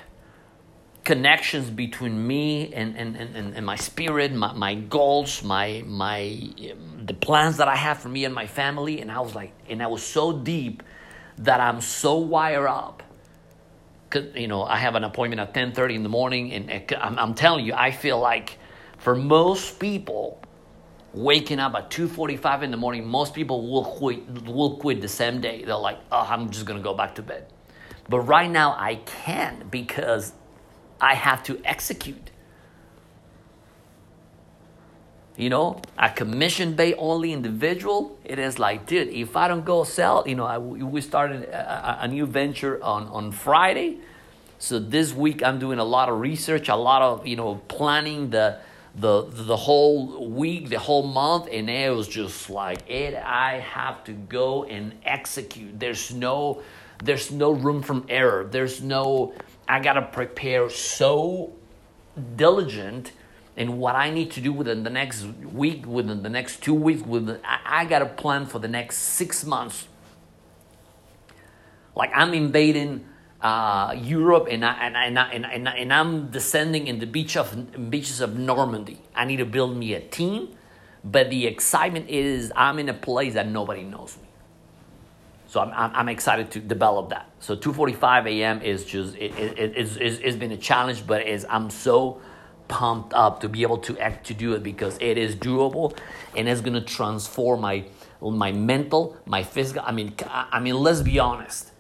connections 1.04 1.70
between 1.70 2.28
me 2.28 2.74
and, 2.74 2.96
and, 2.96 3.16
and, 3.16 3.56
and 3.56 3.66
my 3.66 3.76
spirit, 3.76 4.34
my, 4.34 4.54
my 4.54 4.76
goals, 4.76 5.44
my, 5.44 5.84
my, 5.86 6.38
um, 6.72 7.06
the 7.06 7.14
plans 7.14 7.58
that 7.58 7.68
I 7.68 7.76
have 7.76 8.00
for 8.00 8.10
me 8.10 8.26
and 8.26 8.34
my 8.34 8.48
family. 8.48 9.02
And 9.02 9.12
I 9.12 9.20
was 9.20 9.34
like, 9.34 9.54
and 9.68 9.82
I 9.82 9.88
was 9.88 10.04
so 10.04 10.32
deep 10.32 10.84
that 11.40 11.60
I'm 11.60 11.82
so 11.82 12.18
wired 12.18 12.68
up 12.68 13.04
you 14.36 14.48
know, 14.48 14.64
I 14.64 14.78
have 14.78 14.96
an 14.96 15.04
appointment 15.04 15.40
at 15.40 15.54
10:30 15.54 15.96
in 15.96 16.04
the 16.04 16.10
morning, 16.10 16.52
and 16.54 16.94
I'm, 17.00 17.18
I'm 17.18 17.34
telling 17.34 17.66
you, 17.66 17.74
I 17.74 17.92
feel 17.92 18.20
like 18.20 18.58
for 18.98 19.16
most 19.16 19.80
people, 19.80 20.42
waking 21.14 21.60
up 21.60 21.76
at 21.76 21.90
2:45 21.90 22.64
in 22.64 22.72
the 22.72 22.78
morning, 22.78 23.08
most 23.08 23.34
people 23.34 23.70
will 23.70 23.86
quit 23.86 24.46
will 24.46 24.78
quit 24.78 25.02
the 25.02 25.08
same 25.08 25.42
day. 25.42 25.64
They're 25.64 25.76
like, 25.76 26.00
"Oh, 26.12 26.28
I'm 26.30 26.50
just 26.50 26.66
going 26.66 26.80
to 26.80 26.84
go 26.84 26.94
back 26.94 27.16
to 27.16 27.22
bed." 27.22 27.48
But 28.10 28.22
right 28.22 28.50
now 28.50 28.76
I 28.78 28.96
can 28.96 29.68
because 29.70 30.34
I 31.02 31.16
have 31.16 31.44
to 31.44 31.60
execute. 31.66 32.32
you 35.42 35.50
know, 35.50 35.82
a 35.98 36.08
commission 36.10 36.76
based 36.76 36.98
only 37.00 37.34
individual, 37.34 38.18
it 38.24 38.38
is 38.38 38.60
like, 38.60 38.86
dude, 38.86 39.08
if 39.08 39.36
I 39.36 39.48
don't 39.48 39.66
go 39.66 39.84
sell, 39.84 40.24
you 40.28 40.36
know, 40.36 40.46
I, 40.46 40.60
we 40.60 41.02
started 41.02 41.46
a, 41.46 42.04
a, 42.04 42.08
new 42.08 42.28
venture 42.28 42.82
on, 42.84 43.08
on 43.08 43.32
Friday. 43.32 44.00
So 44.60 44.78
this 44.78 45.14
week 45.14 45.42
I'm 45.42 45.58
doing 45.58 45.80
a 45.80 45.84
lot 45.84 46.10
of 46.10 46.20
research, 46.20 46.70
a 46.70 46.76
lot 46.76 47.02
of, 47.02 47.26
you 47.26 47.36
know, 47.36 47.56
planning 47.70 48.30
the, 48.30 48.60
the, 48.94 49.24
the 49.30 49.56
whole 49.56 50.30
week, 50.30 50.70
the 50.70 50.78
whole 50.78 51.08
month. 51.08 51.48
And 51.52 51.72
it 51.72 51.92
was 51.96 52.08
just 52.08 52.50
like, 52.50 52.88
it, 52.88 53.16
I 53.16 53.60
have 53.60 54.04
to 54.04 54.12
go 54.12 54.66
and 54.66 54.94
execute. 55.06 55.80
There's 55.80 56.14
no, 56.14 56.62
there's 57.04 57.32
no 57.32 57.50
room 57.50 57.82
from 57.82 58.06
error. 58.10 58.44
There's 58.44 58.82
no, 58.82 59.34
I 59.68 59.80
got 59.80 59.94
to 59.94 60.02
prepare 60.02 60.70
so 60.70 61.54
diligent 62.36 63.12
in 63.56 63.78
what 63.78 63.96
I 63.96 64.10
need 64.10 64.32
to 64.32 64.42
do 64.42 64.54
within 64.54 64.84
the 64.84 64.90
next 64.90 65.24
week, 65.24 65.86
within 65.86 66.24
the 66.24 66.30
next 66.30 66.64
two 66.64 66.74
weeks, 66.74 67.02
within, 67.02 67.40
I, 67.44 67.82
I 67.82 67.86
gotta 67.86 68.06
plan 68.06 68.46
for 68.46 68.60
the 68.60 68.68
next 68.68 68.98
six 68.98 69.46
months. 69.46 69.88
Like 71.96 72.12
I'm 72.16 72.34
invading 72.34 73.06
uh, 73.42 73.94
Europe 73.98 74.48
and, 74.50 74.64
I, 74.64 74.74
and, 74.88 74.98
I, 74.98 75.06
and, 75.06 75.20
I, 75.20 75.30
and, 75.32 75.70
I, 75.70 75.72
and 75.74 75.94
I'm 75.94 76.32
descending 76.32 76.88
in 76.88 77.00
the 77.00 77.06
beach 77.06 77.36
of, 77.36 77.90
beaches 77.90 78.22
of 78.22 78.38
Normandy. 78.38 79.02
I 79.16 79.26
need 79.26 79.38
to 79.38 79.46
build 79.46 79.76
me 79.76 79.94
a 79.94 80.00
team, 80.00 80.56
but 81.04 81.30
the 81.30 81.46
excitement 81.48 82.10
is 82.10 82.54
I'm 82.56 82.80
in 82.80 82.88
a 82.88 82.94
place 82.94 83.34
that 83.34 83.48
nobody 83.48 83.84
knows 83.84 84.18
me. 84.22 84.30
So 85.52 85.60
I'm, 85.60 85.74
I'm, 85.74 85.92
I'm 85.94 86.08
excited 86.08 86.50
to 86.52 86.62
develop 86.62 87.10
that. 87.10 87.30
So 87.42 87.58
2:45 87.58 88.26
a.m. 88.26 88.62
is 88.62 88.86
just 88.86 89.18
it, 89.18 89.38
it, 89.38 89.60
it, 89.60 89.74
it's, 89.76 89.98
it's 89.98 90.38
been 90.38 90.54
a 90.54 90.58
challenge, 90.58 91.06
but 91.06 91.28
is 91.28 91.46
I'm 91.50 91.70
so 91.70 92.22
pumped 92.70 93.14
up 93.14 93.42
to 93.42 93.50
be 93.50 93.62
able 93.64 93.80
to 93.80 94.00
act 94.00 94.28
to 94.28 94.34
do 94.34 94.54
it 94.54 94.64
because 94.64 94.98
it 95.02 95.18
is 95.18 95.36
doable 95.36 95.98
and 96.38 96.48
it's 96.48 96.62
gonna 96.62 96.80
transform 96.80 97.60
my 97.60 97.84
my 98.22 98.54
mental, 98.54 99.18
my 99.26 99.44
physical. 99.44 99.84
I 99.86 99.92
mean, 99.92 100.14
I 100.30 100.62
mean, 100.62 100.76
let's 100.76 101.02
be 101.02 101.20
honest. 101.20 101.74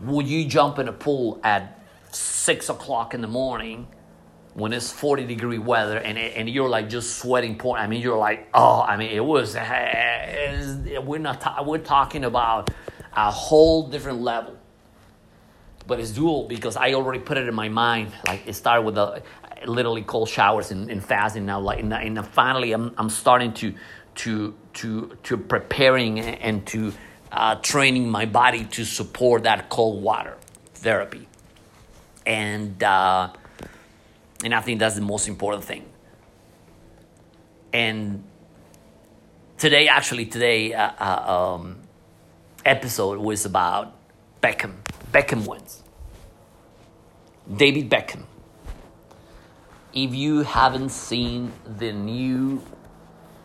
Would 0.00 0.26
you 0.26 0.46
jump 0.46 0.78
in 0.78 0.88
a 0.88 0.92
pool 0.92 1.40
at 1.44 1.78
six 2.12 2.70
o'clock 2.70 3.12
in 3.12 3.20
the 3.20 3.28
morning 3.28 3.88
when 4.54 4.72
it's 4.72 4.90
40 4.90 5.26
degree 5.26 5.58
weather 5.58 5.98
and, 5.98 6.16
and 6.16 6.48
you're 6.48 6.68
like 6.68 6.88
just 6.88 7.18
sweating 7.18 7.58
point 7.58 7.80
i 7.82 7.86
mean 7.86 8.00
you're 8.00 8.16
like 8.16 8.48
oh 8.54 8.80
i 8.82 8.96
mean 8.96 9.10
it 9.10 9.24
was 9.24 9.56
we're 11.04 11.18
not 11.18 11.66
we're 11.66 11.78
talking 11.78 12.24
about 12.24 12.70
a 13.16 13.30
whole 13.30 13.88
different 13.88 14.20
level. 14.20 14.56
But 15.86 16.00
it's 16.00 16.10
dual 16.10 16.48
because 16.48 16.76
i 16.76 16.94
already 16.94 17.18
put 17.20 17.36
it 17.36 17.46
in 17.46 17.54
my 17.54 17.68
mind. 17.68 18.12
Like 18.26 18.46
it 18.46 18.54
started 18.54 18.82
with 18.82 18.96
a 18.96 19.22
literally 19.66 20.02
cold 20.02 20.28
showers 20.28 20.70
and, 20.70 20.90
and 20.90 21.04
fasting. 21.04 21.46
Now 21.46 21.60
like 21.60 21.80
and, 21.80 21.92
and 21.92 22.26
finally 22.26 22.72
I'm, 22.72 22.94
I'm 22.96 23.10
starting 23.10 23.52
to 23.54 23.74
to 24.16 24.54
to 24.74 25.16
to 25.24 25.36
preparing 25.36 26.20
and 26.20 26.66
to 26.68 26.92
uh, 27.30 27.56
training 27.56 28.08
my 28.08 28.24
body 28.24 28.64
to 28.64 28.84
support 28.84 29.42
that 29.42 29.68
cold 29.68 30.02
water 30.02 30.36
therapy. 30.74 31.28
And 32.24 32.82
uh, 32.82 33.32
and 34.42 34.54
I 34.54 34.60
think 34.60 34.80
that's 34.80 34.94
the 34.94 35.00
most 35.00 35.28
important 35.28 35.64
thing. 35.64 35.84
And 37.72 38.24
today, 39.58 39.88
actually, 39.88 40.26
today 40.26 40.72
uh, 40.74 40.90
uh, 40.98 41.54
um, 41.56 41.80
episode 42.64 43.18
was 43.18 43.44
about 43.44 43.94
Beckham. 44.42 44.74
Beckham 45.12 45.46
wins. 45.46 45.82
David 47.56 47.90
Beckham. 47.90 48.24
If 49.92 50.14
you 50.14 50.42
haven't 50.42 50.88
seen 50.88 51.52
the 51.78 51.92
new 51.92 52.62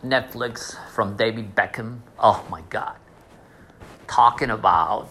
Netflix 0.04 0.76
from 0.90 1.16
David 1.16 1.54
Beckham, 1.54 2.00
oh 2.18 2.44
my 2.50 2.62
God. 2.62 2.96
Talking 4.06 4.50
about 4.50 5.08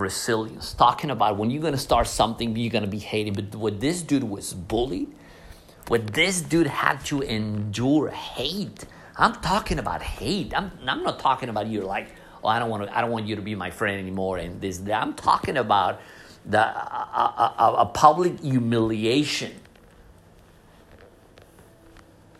resilience, 0.00 0.72
talking 0.72 1.10
about 1.10 1.36
when 1.36 1.50
you're 1.50 1.62
gonna 1.62 1.76
start 1.76 2.06
something, 2.06 2.56
you're 2.56 2.70
gonna 2.70 2.86
be 2.86 2.98
hated. 2.98 3.34
But 3.34 3.58
what 3.58 3.80
this 3.80 4.02
dude 4.02 4.24
was 4.24 4.54
bullied, 4.54 5.08
what 5.88 6.08
this 6.14 6.40
dude 6.40 6.66
had 6.66 7.04
to 7.06 7.20
endure 7.20 8.08
hate. 8.08 8.84
I'm 9.16 9.34
talking 9.34 9.78
about 9.78 10.02
hate. 10.02 10.54
I'm, 10.56 10.72
I'm 10.86 11.02
not 11.02 11.18
talking 11.18 11.48
about 11.48 11.66
you 11.66 11.82
like, 11.82 12.08
oh, 12.42 12.48
I 12.48 12.58
don't 12.58 12.70
want 12.70 12.84
to, 12.84 12.96
I 12.96 13.00
don't 13.00 13.10
want 13.10 13.26
you 13.26 13.36
to 13.36 13.42
be 13.42 13.54
my 13.54 13.70
friend 13.70 13.98
anymore. 14.00 14.38
And 14.38 14.60
this, 14.60 14.78
that. 14.78 15.02
I'm 15.02 15.14
talking 15.14 15.56
about 15.56 16.00
the 16.46 16.60
a, 16.60 17.54
a, 17.58 17.74
a 17.80 17.86
public 17.86 18.40
humiliation. 18.40 19.52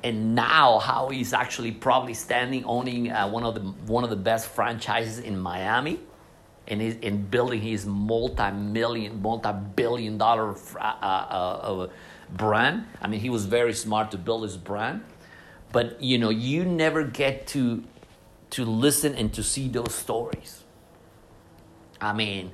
And 0.02 0.34
now, 0.34 0.78
how 0.78 1.10
he's 1.10 1.34
actually 1.34 1.72
probably 1.72 2.14
standing 2.14 2.64
owning 2.64 3.12
uh, 3.12 3.28
one 3.28 3.44
of 3.44 3.54
the 3.54 3.60
one 3.60 4.02
of 4.02 4.08
the 4.08 4.16
best 4.16 4.46
franchises 4.48 5.18
in 5.18 5.38
Miami 5.38 6.00
in, 6.70 6.80
his, 6.80 6.94
in 6.96 7.26
building 7.26 7.60
his 7.60 7.84
multi-million, 7.84 9.20
multi-billion 9.20 10.16
dollar 10.16 10.56
uh, 10.76 10.80
uh, 10.80 11.88
brand. 12.30 12.86
I 13.02 13.08
mean, 13.08 13.20
he 13.20 13.28
was 13.28 13.44
very 13.44 13.74
smart 13.74 14.12
to 14.12 14.18
build 14.18 14.44
his 14.44 14.56
brand. 14.56 15.02
But, 15.72 16.00
you 16.02 16.16
know, 16.18 16.30
you 16.30 16.64
never 16.64 17.02
get 17.04 17.46
to, 17.48 17.84
to 18.50 18.64
listen 18.64 19.14
and 19.14 19.32
to 19.34 19.42
see 19.42 19.68
those 19.68 19.94
stories. 19.94 20.62
I 22.00 22.12
mean, 22.12 22.52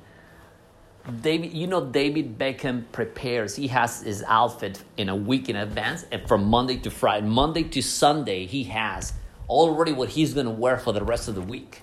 David, 1.21 1.53
you 1.53 1.67
know, 1.67 1.85
David 1.85 2.37
Beckham 2.37 2.83
prepares. 2.91 3.55
He 3.55 3.67
has 3.67 4.01
his 4.01 4.23
outfit 4.27 4.83
in 4.97 5.09
a 5.09 5.15
week 5.15 5.47
in 5.47 5.55
advance, 5.55 6.05
and 6.11 6.27
from 6.27 6.43
Monday 6.45 6.77
to 6.79 6.91
Friday, 6.91 7.25
Monday 7.25 7.63
to 7.63 7.81
Sunday, 7.81 8.45
he 8.45 8.65
has 8.65 9.13
already 9.47 9.93
what 9.93 10.09
he's 10.09 10.33
going 10.33 10.47
to 10.47 10.51
wear 10.51 10.77
for 10.77 10.91
the 10.91 11.03
rest 11.03 11.29
of 11.29 11.35
the 11.35 11.41
week. 11.41 11.81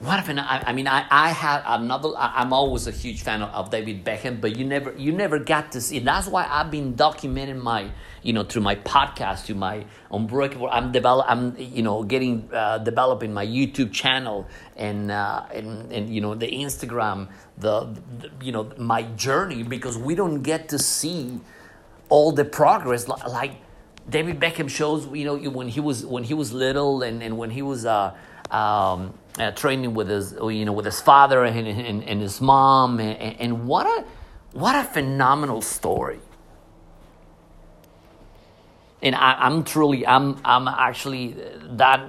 What 0.00 0.18
if 0.18 0.30
I, 0.30 0.62
I 0.66 0.72
mean 0.72 0.88
I, 0.88 1.04
I 1.10 1.28
had 1.28 1.62
another 1.66 2.08
I, 2.16 2.40
am 2.40 2.54
always 2.54 2.86
a 2.86 2.90
huge 2.90 3.22
fan 3.22 3.42
of, 3.42 3.50
of, 3.50 3.70
David 3.70 4.02
Beckham 4.02 4.40
but 4.40 4.56
you 4.56 4.64
never 4.64 4.94
you 4.96 5.12
never 5.12 5.38
got 5.38 5.72
to 5.72 5.80
see 5.80 5.98
that's 5.98 6.26
why 6.26 6.46
I've 6.50 6.70
been 6.70 6.94
documenting 6.94 7.60
my 7.60 7.90
you 8.22 8.32
know 8.32 8.42
through 8.42 8.62
my 8.62 8.76
podcast 8.76 9.44
to 9.46 9.54
my 9.54 9.84
unbreakable 10.10 10.70
I'm 10.70 10.90
develop 10.90 11.26
I'm 11.28 11.54
you 11.58 11.82
know 11.82 12.02
getting 12.02 12.48
uh, 12.50 12.78
developing 12.78 13.34
my 13.34 13.46
YouTube 13.46 13.92
channel 13.92 14.48
and, 14.74 15.10
uh, 15.10 15.44
and 15.52 15.92
and 15.92 16.14
you 16.14 16.22
know 16.22 16.34
the 16.34 16.50
Instagram 16.50 17.28
the, 17.58 17.94
the 18.18 18.30
you 18.42 18.52
know 18.52 18.72
my 18.78 19.02
journey 19.02 19.62
because 19.62 19.98
we 19.98 20.14
don't 20.14 20.40
get 20.40 20.70
to 20.70 20.78
see 20.78 21.40
all 22.08 22.32
the 22.32 22.46
progress 22.46 23.06
like 23.06 23.52
David 24.08 24.40
Beckham 24.40 24.70
shows 24.70 25.06
you 25.08 25.26
know 25.26 25.36
when 25.50 25.68
he 25.68 25.80
was 25.80 26.06
when 26.06 26.24
he 26.24 26.32
was 26.32 26.54
little 26.54 27.02
and, 27.02 27.22
and 27.22 27.36
when 27.36 27.50
he 27.50 27.60
was 27.60 27.84
uh, 27.84 28.16
um, 28.50 29.12
uh, 29.40 29.50
training 29.52 29.94
with 29.94 30.08
his, 30.08 30.32
you 30.32 30.64
know, 30.64 30.72
with 30.72 30.84
his 30.84 31.00
father 31.00 31.44
and, 31.44 31.66
and, 31.66 32.04
and 32.04 32.20
his 32.20 32.40
mom, 32.40 33.00
and, 33.00 33.40
and 33.40 33.66
what 33.66 33.86
a 33.86 34.04
what 34.52 34.74
a 34.74 34.84
phenomenal 34.84 35.62
story. 35.62 36.20
And 39.02 39.14
I, 39.14 39.46
am 39.46 39.64
truly, 39.64 40.06
I'm, 40.06 40.38
I'm 40.44 40.68
actually 40.68 41.36
that 41.76 42.00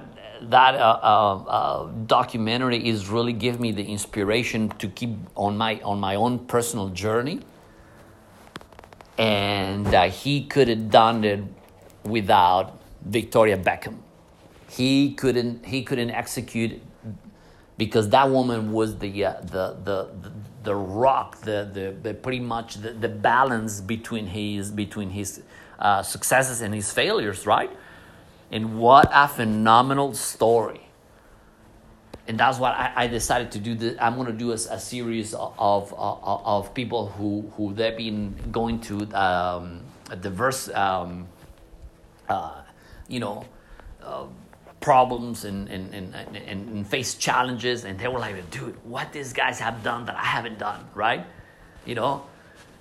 that 0.50 0.74
uh, 0.74 0.98
uh, 1.02 1.36
uh, 1.36 1.90
documentary 2.06 2.88
is 2.88 3.08
really 3.08 3.32
give 3.32 3.60
me 3.60 3.70
the 3.70 3.84
inspiration 3.84 4.68
to 4.70 4.88
keep 4.88 5.10
on 5.36 5.56
my 5.56 5.80
on 5.82 6.00
my 6.00 6.16
own 6.16 6.40
personal 6.40 6.88
journey. 6.88 7.40
And 9.18 9.86
uh, 9.94 10.08
he 10.08 10.44
could 10.46 10.68
have 10.68 10.90
done 10.90 11.24
it 11.24 11.44
without 12.02 12.80
Victoria 13.02 13.56
Beckham. 13.56 13.98
He 14.68 15.14
couldn't 15.14 15.64
he 15.64 15.84
couldn't 15.84 16.10
execute 16.10 16.82
because 17.84 18.08
that 18.10 18.30
woman 18.30 18.70
was 18.72 18.96
the 18.98 19.24
uh, 19.24 19.40
the, 19.42 19.76
the 19.82 20.08
the 20.22 20.32
the 20.62 20.74
rock, 20.74 21.40
the 21.40 21.68
the, 21.72 21.96
the 22.00 22.14
pretty 22.14 22.38
much 22.38 22.76
the, 22.76 22.92
the 22.92 23.08
balance 23.08 23.80
between 23.80 24.26
his 24.26 24.70
between 24.70 25.10
his 25.10 25.42
uh, 25.80 26.00
successes 26.00 26.60
and 26.60 26.72
his 26.72 26.92
failures, 26.92 27.44
right? 27.44 27.70
And 28.52 28.78
what 28.78 29.10
a 29.12 29.26
phenomenal 29.26 30.14
story! 30.14 30.82
And 32.28 32.38
that's 32.38 32.60
what 32.60 32.72
I, 32.74 32.92
I 32.94 33.06
decided 33.08 33.50
to 33.52 33.58
do. 33.58 33.74
The, 33.74 34.04
I'm 34.04 34.14
going 34.14 34.28
to 34.28 34.32
do 34.32 34.52
a, 34.52 34.60
a 34.76 34.78
series 34.78 35.34
of, 35.34 35.52
of, 35.58 35.92
of 35.96 36.72
people 36.74 37.08
who 37.08 37.50
who 37.56 37.74
they've 37.74 37.96
been 37.96 38.36
going 38.52 38.80
to 38.82 38.94
um, 39.12 39.80
diverse, 40.20 40.68
um, 40.68 41.26
uh, 42.28 42.62
you 43.08 43.18
know. 43.18 43.44
Uh, 44.00 44.26
problems 44.82 45.44
and, 45.44 45.68
and, 45.68 45.94
and, 45.94 46.36
and, 46.36 46.86
face 46.86 47.14
challenges 47.14 47.84
and 47.84 47.98
they 47.98 48.08
were 48.08 48.18
like 48.18 48.50
dude 48.50 48.76
what 48.84 49.12
these 49.12 49.32
guys 49.32 49.58
have 49.58 49.82
done 49.82 50.04
that 50.04 50.16
i 50.16 50.24
haven't 50.24 50.58
done 50.58 50.84
right? 50.94 51.24
You 51.86 51.94
know? 51.94 52.26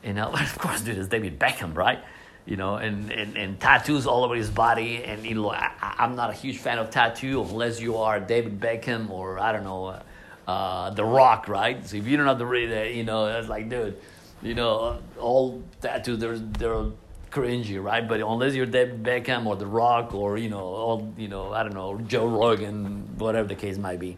You 0.04 0.14
know 0.14 0.34
of 0.34 0.58
course 0.58 0.82
dude 0.82 0.98
it's 0.98 1.08
david 1.08 1.40
beckham 1.40 1.76
right? 1.76 2.04
You 2.46 2.58
know 2.58 2.76
and, 2.76 3.12
and, 3.12 3.38
and 3.38 3.60
tattoos 3.60 4.06
all 4.08 4.24
over 4.26 4.36
his 4.36 4.50
body 4.50 5.04
and 5.04 5.24
you 5.26 5.36
know 5.36 5.52
I, 5.52 5.96
i'm 6.00 6.16
not 6.16 6.32
a 6.32 6.34
huge 6.34 6.58
fan 6.58 6.80
of 6.80 6.90
tattoo 6.90 7.42
unless 7.44 7.80
you 7.80 7.98
are 7.98 8.20
david 8.20 8.60
beckham 8.60 9.10
or 9.10 9.40
i 9.40 9.52
don't 9.52 9.64
know 9.64 10.02
uh, 10.48 10.90
the 10.90 11.06
rock 11.06 11.48
right? 11.48 11.86
So 11.88 11.98
if 11.98 12.08
you 12.08 12.18
don't 12.18 12.26
have 12.26 12.40
the 12.40 12.92
you 12.94 13.04
know 13.04 13.28
it's 13.28 13.48
like 13.48 13.70
dude 13.70 13.98
you 14.42 14.56
know 14.56 15.00
all 15.20 15.62
tattoos 15.82 16.20
they're, 16.20 16.38
they're 16.38 16.86
cringy, 17.32 17.82
right? 17.82 18.08
But 18.08 18.22
unless 18.22 18.54
you're 18.54 18.66
David 18.66 19.04
Beckham 19.04 19.46
or 19.46 19.56
The 19.56 19.66
Rock 19.66 20.14
or 20.14 20.38
you 20.38 20.50
know, 20.50 20.60
all 20.60 21.14
you 21.18 21.28
know, 21.28 21.52
I 21.54 21.64
don't 21.64 21.74
know, 21.74 21.98
Joe 21.98 22.28
Rogan, 22.28 23.18
whatever 23.18 23.48
the 23.48 23.56
case 23.56 23.78
might 23.78 24.00
be. 24.00 24.18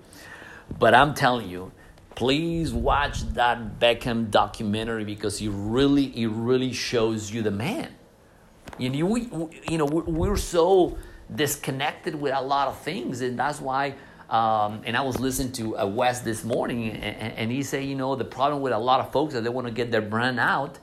But 0.80 0.94
I'm 0.94 1.14
telling 1.14 1.50
you, 1.50 1.72
please 2.16 2.74
watch 2.74 3.22
that 3.34 3.80
Beckham 3.80 4.32
documentary 4.32 5.06
because 5.06 5.38
he 5.38 5.48
really, 5.48 6.08
he 6.08 6.26
really 6.26 6.74
shows 6.74 7.32
you 7.32 7.42
the 7.42 7.52
man. 7.52 7.90
You 8.78 8.90
know, 8.90 9.06
we, 9.06 9.22
you 9.70 9.78
know, 9.78 9.86
we're 9.86 10.38
so 10.38 10.98
disconnected 11.34 12.16
with 12.16 12.34
a 12.34 12.42
lot 12.42 12.68
of 12.68 12.80
things, 12.80 13.22
and 13.22 13.38
that's 13.38 13.62
why. 13.62 13.96
Um, 14.30 14.82
and 14.86 14.98
I 14.98 15.02
was 15.02 15.20
listening 15.20 15.52
to 15.54 15.78
uh, 15.78 15.86
Wes 15.86 16.22
this 16.22 16.44
morning, 16.44 16.90
and, 16.90 17.34
and 17.38 17.52
he 17.52 17.62
said, 17.62 17.84
you 17.84 17.94
know, 17.94 18.16
the 18.16 18.26
problem 18.26 18.64
with 18.64 18.74
a 18.74 18.80
lot 18.80 19.00
of 19.00 19.12
folks 19.12 19.34
that 19.36 19.44
they 19.44 19.50
want 19.50 19.68
to 19.68 19.74
get 19.74 19.92
their 19.92 20.02
brand 20.02 20.40
out, 20.40 20.80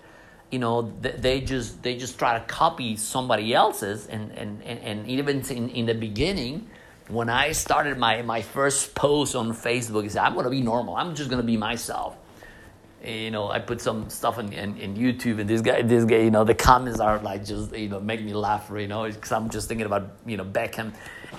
you 0.50 0.58
know, 0.58 0.92
they 1.00 1.40
just 1.40 1.82
they 1.82 1.96
just 1.96 2.18
try 2.18 2.38
to 2.38 2.44
copy 2.46 2.96
somebody 2.96 3.54
else's, 3.54 4.06
and 4.06 4.32
and 4.32 4.62
and 4.62 5.06
even 5.06 5.40
in, 5.50 5.68
in 5.70 5.86
the 5.86 5.94
beginning, 5.94 6.68
when 7.08 7.28
I 7.28 7.52
started 7.52 7.98
my 7.98 8.22
my 8.22 8.42
first 8.42 8.94
post 8.94 9.36
on 9.36 9.52
Facebook, 9.52 10.04
I 10.04 10.08
said, 10.08 10.22
I'm 10.24 10.34
to 10.42 10.50
be 10.50 10.62
normal. 10.62 10.96
I'm 10.96 11.14
just 11.14 11.30
to 11.30 11.42
be 11.42 11.56
myself 11.56 12.16
you 13.04 13.30
know, 13.30 13.50
I 13.50 13.58
put 13.60 13.80
some 13.80 14.10
stuff 14.10 14.38
in, 14.38 14.52
in, 14.52 14.76
in, 14.76 14.94
YouTube, 14.94 15.40
and 15.40 15.48
this 15.48 15.62
guy, 15.62 15.82
this 15.82 16.04
guy, 16.04 16.18
you 16.18 16.30
know, 16.30 16.44
the 16.44 16.54
comments 16.54 17.00
are 17.00 17.18
like 17.18 17.44
just, 17.44 17.74
you 17.74 17.88
know, 17.88 18.00
make 18.00 18.22
me 18.22 18.34
laugh, 18.34 18.70
you 18.74 18.88
know, 18.88 19.04
because 19.04 19.32
I'm 19.32 19.48
just 19.48 19.68
thinking 19.68 19.86
about, 19.86 20.16
you 20.26 20.36
know, 20.36 20.44
Beckham. 20.44 20.92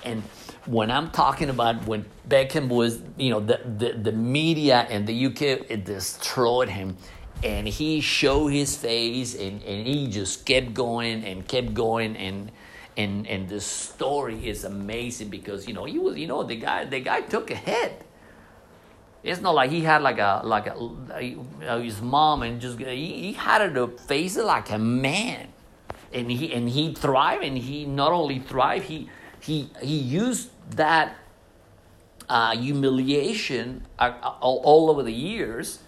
And 0.04 0.22
when 0.66 0.90
I'm 0.90 1.10
talking 1.10 1.50
about 1.50 1.86
when 1.86 2.04
Beckham 2.28 2.68
was, 2.68 3.00
you 3.16 3.30
know, 3.30 3.40
the, 3.40 3.60
the, 3.78 3.92
the 3.92 4.12
media 4.12 4.86
and 4.90 5.06
the 5.06 5.26
UK, 5.26 5.70
it 5.70 5.84
destroyed 5.84 6.68
him. 6.68 6.96
And 7.42 7.66
he 7.66 8.00
showed 8.00 8.48
his 8.48 8.76
face, 8.76 9.34
and, 9.34 9.62
and 9.62 9.86
he 9.86 10.08
just 10.08 10.46
kept 10.46 10.74
going 10.74 11.24
and 11.24 11.46
kept 11.46 11.74
going. 11.74 12.16
And, 12.16 12.52
and, 12.96 13.26
and 13.26 13.48
the 13.48 13.60
story 13.60 14.48
is 14.48 14.64
amazing 14.64 15.28
because, 15.28 15.66
you 15.66 15.74
know, 15.74 15.84
he 15.84 15.98
was, 15.98 16.16
you 16.16 16.26
know, 16.26 16.42
the 16.44 16.56
guy, 16.56 16.84
the 16.84 17.00
guy 17.00 17.22
took 17.22 17.50
a 17.50 17.56
hit 17.56 18.04
it's 19.22 19.40
not 19.40 19.54
like 19.54 19.70
he 19.70 19.82
had 19.82 20.02
like 20.02 20.18
a 20.18 20.40
like 20.44 20.66
a, 20.66 20.76
a 21.62 21.80
his 21.80 22.00
mom 22.00 22.42
and 22.42 22.60
just 22.60 22.78
he, 22.78 23.30
he 23.30 23.32
had 23.32 23.72
to 23.74 23.88
face 23.88 24.36
it 24.36 24.44
like 24.44 24.70
a 24.70 24.78
man, 24.78 25.48
and 26.12 26.30
he 26.30 26.52
and 26.52 26.68
he 26.68 26.92
thrived 26.92 27.44
and 27.44 27.56
he 27.56 27.84
not 27.84 28.10
only 28.10 28.40
thrived 28.40 28.84
he 28.86 29.08
he 29.40 29.70
he 29.80 29.96
used 29.96 30.50
that 30.76 31.16
uh, 32.28 32.56
humiliation 32.56 33.86
uh, 33.98 34.12
all, 34.40 34.60
all, 34.64 34.90
over 34.90 35.02
the 35.02 35.12
years 35.12 35.80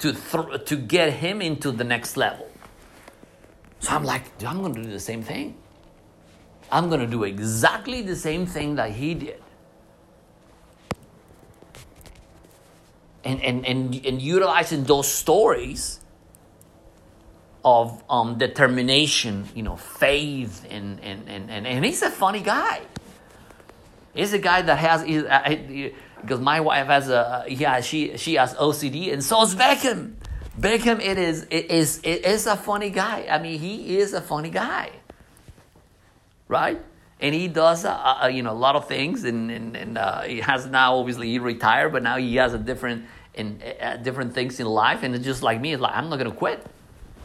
to 0.00 0.12
th- 0.12 0.64
to 0.66 0.76
get 0.76 1.12
him 1.14 1.40
into 1.40 1.72
the 1.72 1.84
next 1.84 2.16
level. 2.16 2.50
So 3.78 3.92
I'm 3.92 4.04
like, 4.04 4.24
I'm 4.44 4.60
going 4.60 4.74
to 4.74 4.82
do 4.82 4.90
the 4.90 5.00
same 5.00 5.22
thing. 5.22 5.56
I'm 6.70 6.88
going 6.88 7.00
to 7.00 7.06
do 7.06 7.24
exactly 7.24 8.02
the 8.02 8.16
same 8.16 8.46
thing 8.46 8.76
that 8.76 8.90
he 8.90 9.14
did. 9.14 9.42
and, 13.24 13.42
and, 13.42 13.66
and, 13.66 14.06
and 14.06 14.22
utilizing 14.22 14.84
those 14.84 15.06
stories 15.06 16.00
of 17.64 18.02
um, 18.08 18.38
determination, 18.38 19.46
you 19.54 19.62
know, 19.62 19.76
faith, 19.76 20.66
and, 20.70 20.98
and, 21.00 21.28
and, 21.28 21.50
and, 21.50 21.66
and 21.66 21.84
he's 21.84 22.02
a 22.02 22.10
funny 22.10 22.40
guy. 22.40 22.80
He's 24.14 24.32
a 24.32 24.38
guy 24.38 24.62
that 24.62 24.78
has, 24.78 25.04
because 26.20 26.40
my 26.40 26.60
wife 26.60 26.86
has 26.86 27.08
a, 27.08 27.44
yeah, 27.48 27.80
she, 27.80 28.16
she 28.16 28.34
has 28.34 28.54
OCD, 28.54 29.12
and 29.12 29.22
so 29.22 29.42
is 29.42 29.54
Beckham. 29.54 30.14
Beckham, 30.58 31.00
it 31.00 31.18
is, 31.18 31.46
it 31.50 31.70
is, 31.70 32.00
it 32.02 32.24
is 32.24 32.46
a 32.46 32.56
funny 32.56 32.90
guy. 32.90 33.26
I 33.30 33.38
mean, 33.38 33.58
he 33.58 33.98
is 33.98 34.12
a 34.12 34.20
funny 34.20 34.50
guy, 34.50 34.90
right? 36.48 36.80
and 37.20 37.34
he 37.34 37.48
does 37.48 37.84
a, 37.84 37.90
uh, 38.24 38.26
you 38.28 38.42
know 38.42 38.52
a 38.52 38.60
lot 38.66 38.76
of 38.76 38.88
things 38.88 39.24
and 39.24 39.50
and, 39.50 39.76
and 39.76 39.98
uh, 39.98 40.22
he 40.22 40.40
has 40.40 40.66
now 40.66 40.96
obviously 40.96 41.28
he 41.28 41.38
retired 41.38 41.92
but 41.92 42.02
now 42.02 42.16
he 42.16 42.36
has 42.36 42.54
a 42.54 42.58
different 42.58 43.04
in 43.34 43.62
uh, 43.80 43.96
different 43.98 44.34
things 44.34 44.58
in 44.58 44.66
life 44.66 45.02
and 45.02 45.14
it's 45.14 45.24
just 45.24 45.42
like 45.42 45.60
me 45.60 45.72
it's 45.72 45.82
like 45.82 45.94
i'm 45.94 46.08
not 46.08 46.16
gonna 46.16 46.32
quit 46.32 46.64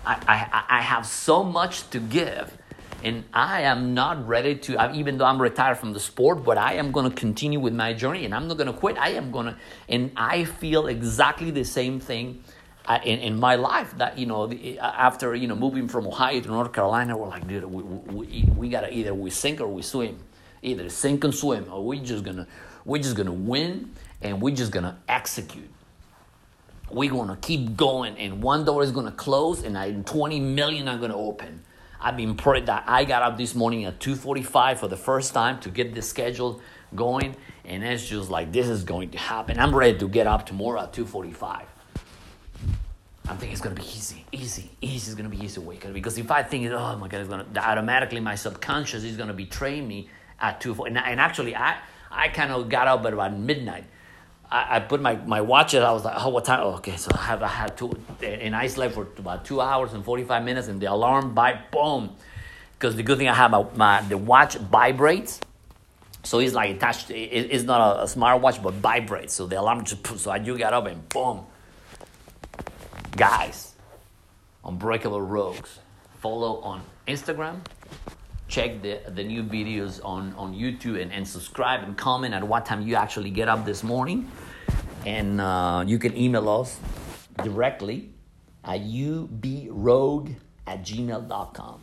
I, 0.06 0.14
I, 0.28 0.78
I 0.78 0.82
have 0.82 1.06
so 1.08 1.44
much 1.44 1.90
to 1.90 2.00
give 2.00 2.56
and 3.04 3.24
i 3.34 3.62
am 3.62 3.94
not 3.94 4.28
ready 4.28 4.56
to 4.56 4.92
even 4.94 5.18
though 5.18 5.26
i'm 5.26 5.42
retired 5.42 5.78
from 5.78 5.94
the 5.94 6.00
sport 6.00 6.44
but 6.44 6.58
i 6.58 6.74
am 6.74 6.92
going 6.92 7.10
to 7.10 7.16
continue 7.16 7.60
with 7.60 7.74
my 7.74 7.94
journey 7.94 8.26
and 8.26 8.34
i'm 8.34 8.48
not 8.48 8.58
going 8.58 8.68
to 8.68 8.74
quit. 8.74 8.98
I 8.98 9.10
am 9.10 9.32
going 9.32 9.48
to 9.48 9.58
and 9.90 10.12
i 10.16 10.46
feel 10.46 10.88
exactly 10.88 11.52
the 11.52 11.64
same 11.66 12.00
thing 12.00 12.44
uh, 12.88 13.00
in, 13.04 13.20
in 13.20 13.40
my 13.40 13.56
life 13.56 13.98
that 13.98 14.18
you 14.18 14.26
know 14.26 14.44
uh, 14.44 14.80
after 14.82 15.34
you 15.36 15.48
know 15.48 15.56
moving 15.56 15.88
from 15.88 16.08
ohio 16.08 16.40
to 16.40 16.48
north 16.48 16.72
carolina 16.72 17.18
we're 17.18 17.28
like 17.28 17.48
dude 17.48 17.66
we, 17.66 17.84
we, 17.84 18.50
we 18.56 18.70
gotta 18.70 18.94
either 18.94 19.14
we 19.14 19.30
sink 19.30 19.62
or 19.62 19.68
we 19.68 19.82
swim. 19.82 20.20
Either 20.62 20.90
sink 20.90 21.24
and 21.24 21.36
swim 21.36 21.68
or 21.72 21.86
we 21.86 22.00
just 22.00 22.24
gonna 22.24 22.48
we're 22.86 23.02
just 23.02 23.16
gonna 23.16 23.32
win 23.32 23.92
and 24.22 24.42
we're 24.42 24.56
just 24.56 24.72
gonna 24.72 24.98
execute. 25.08 25.70
We're 26.90 27.12
gonna 27.12 27.38
keep 27.40 27.78
going 27.78 28.18
and 28.18 28.42
one 28.42 28.66
door 28.66 28.82
is 28.82 28.92
gonna 28.92 29.12
close 29.12 29.64
and 29.64 29.78
I, 29.78 29.92
20 29.92 30.40
million 30.40 30.88
are 30.88 30.98
gonna 30.98 31.16
open 31.16 31.62
i've 32.00 32.18
been 32.18 32.36
praying 32.36 32.66
that 32.66 32.84
i 32.88 33.04
got 33.06 33.22
up 33.22 33.38
this 33.38 33.56
morning 33.56 33.86
at 33.86 34.00
2.45 34.00 34.78
for 34.78 34.88
the 34.88 34.98
first 34.98 35.34
time 35.34 35.60
to 35.60 35.70
get 35.70 35.94
this 35.94 36.10
schedule 36.10 36.62
going 36.96 37.36
and 37.64 37.84
it's 37.84 38.08
just 38.08 38.30
like 38.30 38.52
this 38.52 38.68
is 38.68 38.84
going 38.84 39.10
to 39.10 39.18
happen 39.18 39.60
i'm 39.60 39.76
ready 39.76 39.98
to 39.98 40.08
get 40.08 40.28
up 40.28 40.46
tomorrow 40.46 40.82
at 40.82 40.94
2.45 40.94 41.66
I'm 43.28 43.38
thinking 43.38 43.54
it's 43.54 43.62
gonna 43.62 43.76
be 43.76 43.82
easy, 43.82 44.24
easy, 44.32 44.70
easy. 44.82 45.08
It's 45.08 45.16
gonna 45.16 45.30
be 45.30 45.44
easy 45.44 45.56
to 45.56 45.62
wake 45.62 45.84
up 45.86 45.94
because 45.94 46.18
if 46.20 46.30
I 46.30 46.44
think, 46.44 46.70
oh 46.72 46.96
my 46.98 47.08
god, 47.08 47.22
it's 47.22 47.30
gonna 47.30 47.48
automatically 47.58 48.20
my 48.20 48.36
subconscious 48.36 49.04
is 49.04 49.18
gonna 49.18 49.34
betray 49.34 49.82
me 49.82 50.10
at 50.40 50.62
two. 50.62 50.74
And, 50.84 50.98
and 50.98 51.20
actually, 51.20 51.56
I 51.56 51.78
I 52.12 52.28
kind 52.30 52.52
of 52.52 52.70
got 52.70 52.88
up 52.88 53.04
at 53.06 53.14
about 53.14 53.36
midnight. 53.36 53.86
I, 54.52 54.78
I 54.78 54.80
put 54.80 55.02
my, 55.02 55.16
my 55.16 55.42
watch 55.42 55.74
at. 55.74 55.84
I 55.84 55.92
was 55.92 56.06
like, 56.06 56.16
oh, 56.18 56.30
what 56.30 56.46
time? 56.46 56.62
Oh, 56.62 56.76
okay, 56.76 56.98
so 56.98 57.12
I 57.14 57.24
have 57.24 57.44
I 57.44 57.48
had 57.48 57.78
two, 57.78 57.92
and 58.22 58.56
I 58.56 58.68
slept 58.68 58.94
for 58.94 59.08
about 59.18 59.46
two 59.46 59.60
hours 59.62 59.94
and 59.94 60.04
forty 60.04 60.24
five 60.24 60.44
minutes, 60.44 60.68
and 60.68 60.80
the 60.82 60.86
alarm 60.88 61.34
by 61.34 61.60
boom, 61.72 62.16
because 62.74 62.96
the 62.96 63.04
good 63.04 63.18
thing 63.18 63.28
I 63.28 63.34
have 63.34 63.52
my, 63.52 63.66
my 63.76 64.02
the 64.02 64.18
watch 64.18 64.56
vibrates. 64.56 65.40
So 66.24 66.40
it's 66.40 66.54
like 66.54 66.76
attached. 66.76 67.12
It, 67.12 67.14
it's 67.52 67.64
not 67.64 67.98
a, 67.98 68.04
a 68.04 68.08
smart 68.08 68.42
watch, 68.42 68.62
but 68.62 68.74
vibrates. 68.76 69.34
So 69.34 69.46
the 69.48 69.60
alarm 69.60 69.84
just 69.84 70.06
so 70.20 70.32
I 70.32 70.40
do 70.40 70.58
get 70.58 70.74
up 70.74 70.86
and 70.86 71.08
boom, 71.10 71.46
guys, 73.16 73.74
Unbreakable 74.64 75.22
Rogues. 75.22 75.80
Follow 76.22 76.62
on 76.62 76.82
Instagram. 77.08 77.60
Check 78.48 78.82
the, 78.82 79.02
the 79.10 79.24
new 79.24 79.44
videos 79.44 80.00
on, 80.04 80.34
on 80.36 80.54
YouTube 80.54 81.02
and, 81.02 81.12
and 81.12 81.28
subscribe 81.28 81.84
and 81.84 81.98
comment 81.98 82.34
at 82.34 82.44
what 82.44 82.66
time 82.66 82.82
you 82.88 82.96
actually 82.96 83.32
get 83.32 83.48
up 83.48 83.66
this 83.66 83.84
morning. 83.84 84.32
And 85.06 85.42
uh, 85.42 85.84
you 85.86 86.00
can 86.00 86.16
email 86.16 86.48
us 86.50 86.80
directly 87.44 88.12
at 88.64 88.82
ubrogue 88.82 90.36
at 90.68 90.84
gmail.com. 90.84 91.82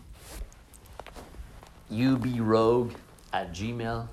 ubrogue 1.91 2.93
at 3.33 3.53
gmail.com. 3.53 4.09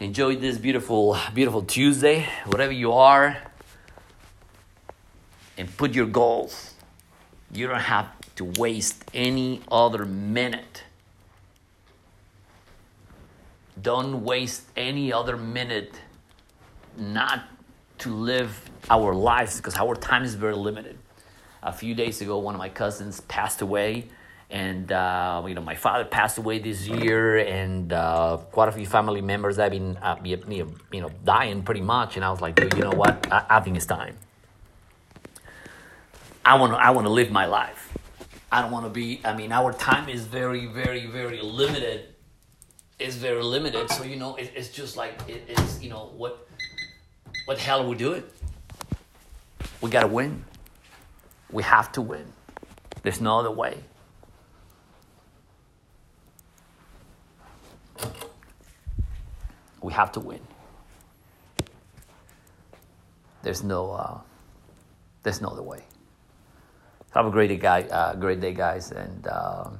Enjoy 0.00 0.36
this 0.36 0.58
beautiful, 0.58 1.16
beautiful 1.32 1.62
Tuesday, 1.62 2.26
whatever 2.46 2.72
you 2.72 2.92
are 2.92 3.38
and 5.56 5.74
put 5.76 5.94
your 5.94 6.06
goals. 6.06 6.74
You 7.52 7.68
don't 7.68 7.80
have 7.80 8.08
to 8.36 8.44
waste 8.44 9.04
any 9.12 9.62
other 9.70 10.04
minute. 10.04 10.84
Don't 13.80 14.24
waste 14.24 14.64
any 14.76 15.12
other 15.12 15.36
minute 15.36 15.94
not 16.96 17.44
to 17.98 18.14
live 18.14 18.70
our 18.90 19.14
lives 19.14 19.56
because 19.56 19.76
our 19.76 19.94
time 19.94 20.24
is 20.24 20.34
very 20.34 20.54
limited. 20.54 20.98
A 21.62 21.72
few 21.72 21.94
days 21.94 22.20
ago, 22.20 22.38
one 22.38 22.54
of 22.54 22.58
my 22.58 22.68
cousins 22.68 23.20
passed 23.22 23.62
away, 23.62 24.06
and 24.50 24.92
uh, 24.92 25.42
you 25.46 25.54
know 25.54 25.62
my 25.62 25.74
father 25.74 26.04
passed 26.04 26.36
away 26.38 26.58
this 26.58 26.86
year, 26.86 27.38
and 27.38 27.92
uh, 27.92 28.36
quite 28.52 28.68
a 28.68 28.72
few 28.72 28.86
family 28.86 29.22
members 29.22 29.56
have 29.56 29.70
been 29.70 29.96
uh, 29.96 30.16
you 30.22 31.00
know 31.00 31.10
dying 31.24 31.62
pretty 31.62 31.80
much. 31.80 32.16
And 32.16 32.24
I 32.24 32.30
was 32.30 32.40
like, 32.40 32.54
dude, 32.54 32.74
you 32.74 32.82
know 32.82 32.90
what? 32.90 33.26
I, 33.32 33.46
I 33.48 33.60
think 33.60 33.76
it's 33.76 33.86
time. 33.86 34.16
I 36.44 36.56
want 36.56 36.74
to 36.74 36.78
I 36.78 36.90
want 36.90 37.06
to 37.06 37.12
live 37.12 37.30
my 37.30 37.46
life. 37.46 37.93
I 38.54 38.62
don't 38.62 38.70
want 38.70 38.84
to 38.84 38.90
be. 38.90 39.20
I 39.24 39.34
mean, 39.34 39.50
our 39.50 39.72
time 39.72 40.08
is 40.08 40.26
very, 40.26 40.66
very, 40.66 41.06
very 41.06 41.42
limited. 41.42 42.14
It's 43.00 43.16
very 43.16 43.42
limited. 43.42 43.90
So 43.90 44.04
you 44.04 44.14
know, 44.14 44.36
it, 44.36 44.52
it's 44.54 44.68
just 44.68 44.96
like 44.96 45.20
it, 45.26 45.42
it's 45.48 45.82
you 45.82 45.90
know 45.90 46.12
what 46.16 46.46
what 47.46 47.58
hell 47.58 47.84
are 47.84 47.88
we 47.88 47.96
doing? 47.96 48.22
We 49.80 49.90
gotta 49.90 50.06
win. 50.06 50.44
We 51.50 51.64
have 51.64 51.90
to 51.92 52.00
win. 52.00 52.26
There's 53.02 53.20
no 53.20 53.40
other 53.40 53.50
way. 53.50 53.76
We 59.82 59.92
have 59.94 60.12
to 60.12 60.20
win. 60.20 60.40
There's 63.42 63.64
no 63.64 63.90
uh, 63.90 64.20
there's 65.24 65.40
no 65.40 65.48
other 65.48 65.62
way. 65.62 65.82
Have 67.14 67.26
a 67.26 67.30
great 67.30 67.46
day, 67.46 67.56
guy. 67.56 67.82
Uh, 67.82 68.14
great 68.16 68.40
day, 68.40 68.52
guys, 68.52 68.90
and 68.90 69.26
uh, 69.28 69.70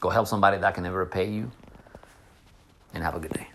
go 0.00 0.10
help 0.10 0.26
somebody 0.26 0.58
that 0.58 0.74
can 0.74 0.82
never 0.82 0.98
repay 0.98 1.30
you. 1.30 1.50
And 2.92 3.04
have 3.04 3.14
a 3.14 3.20
good 3.20 3.32
day. 3.32 3.46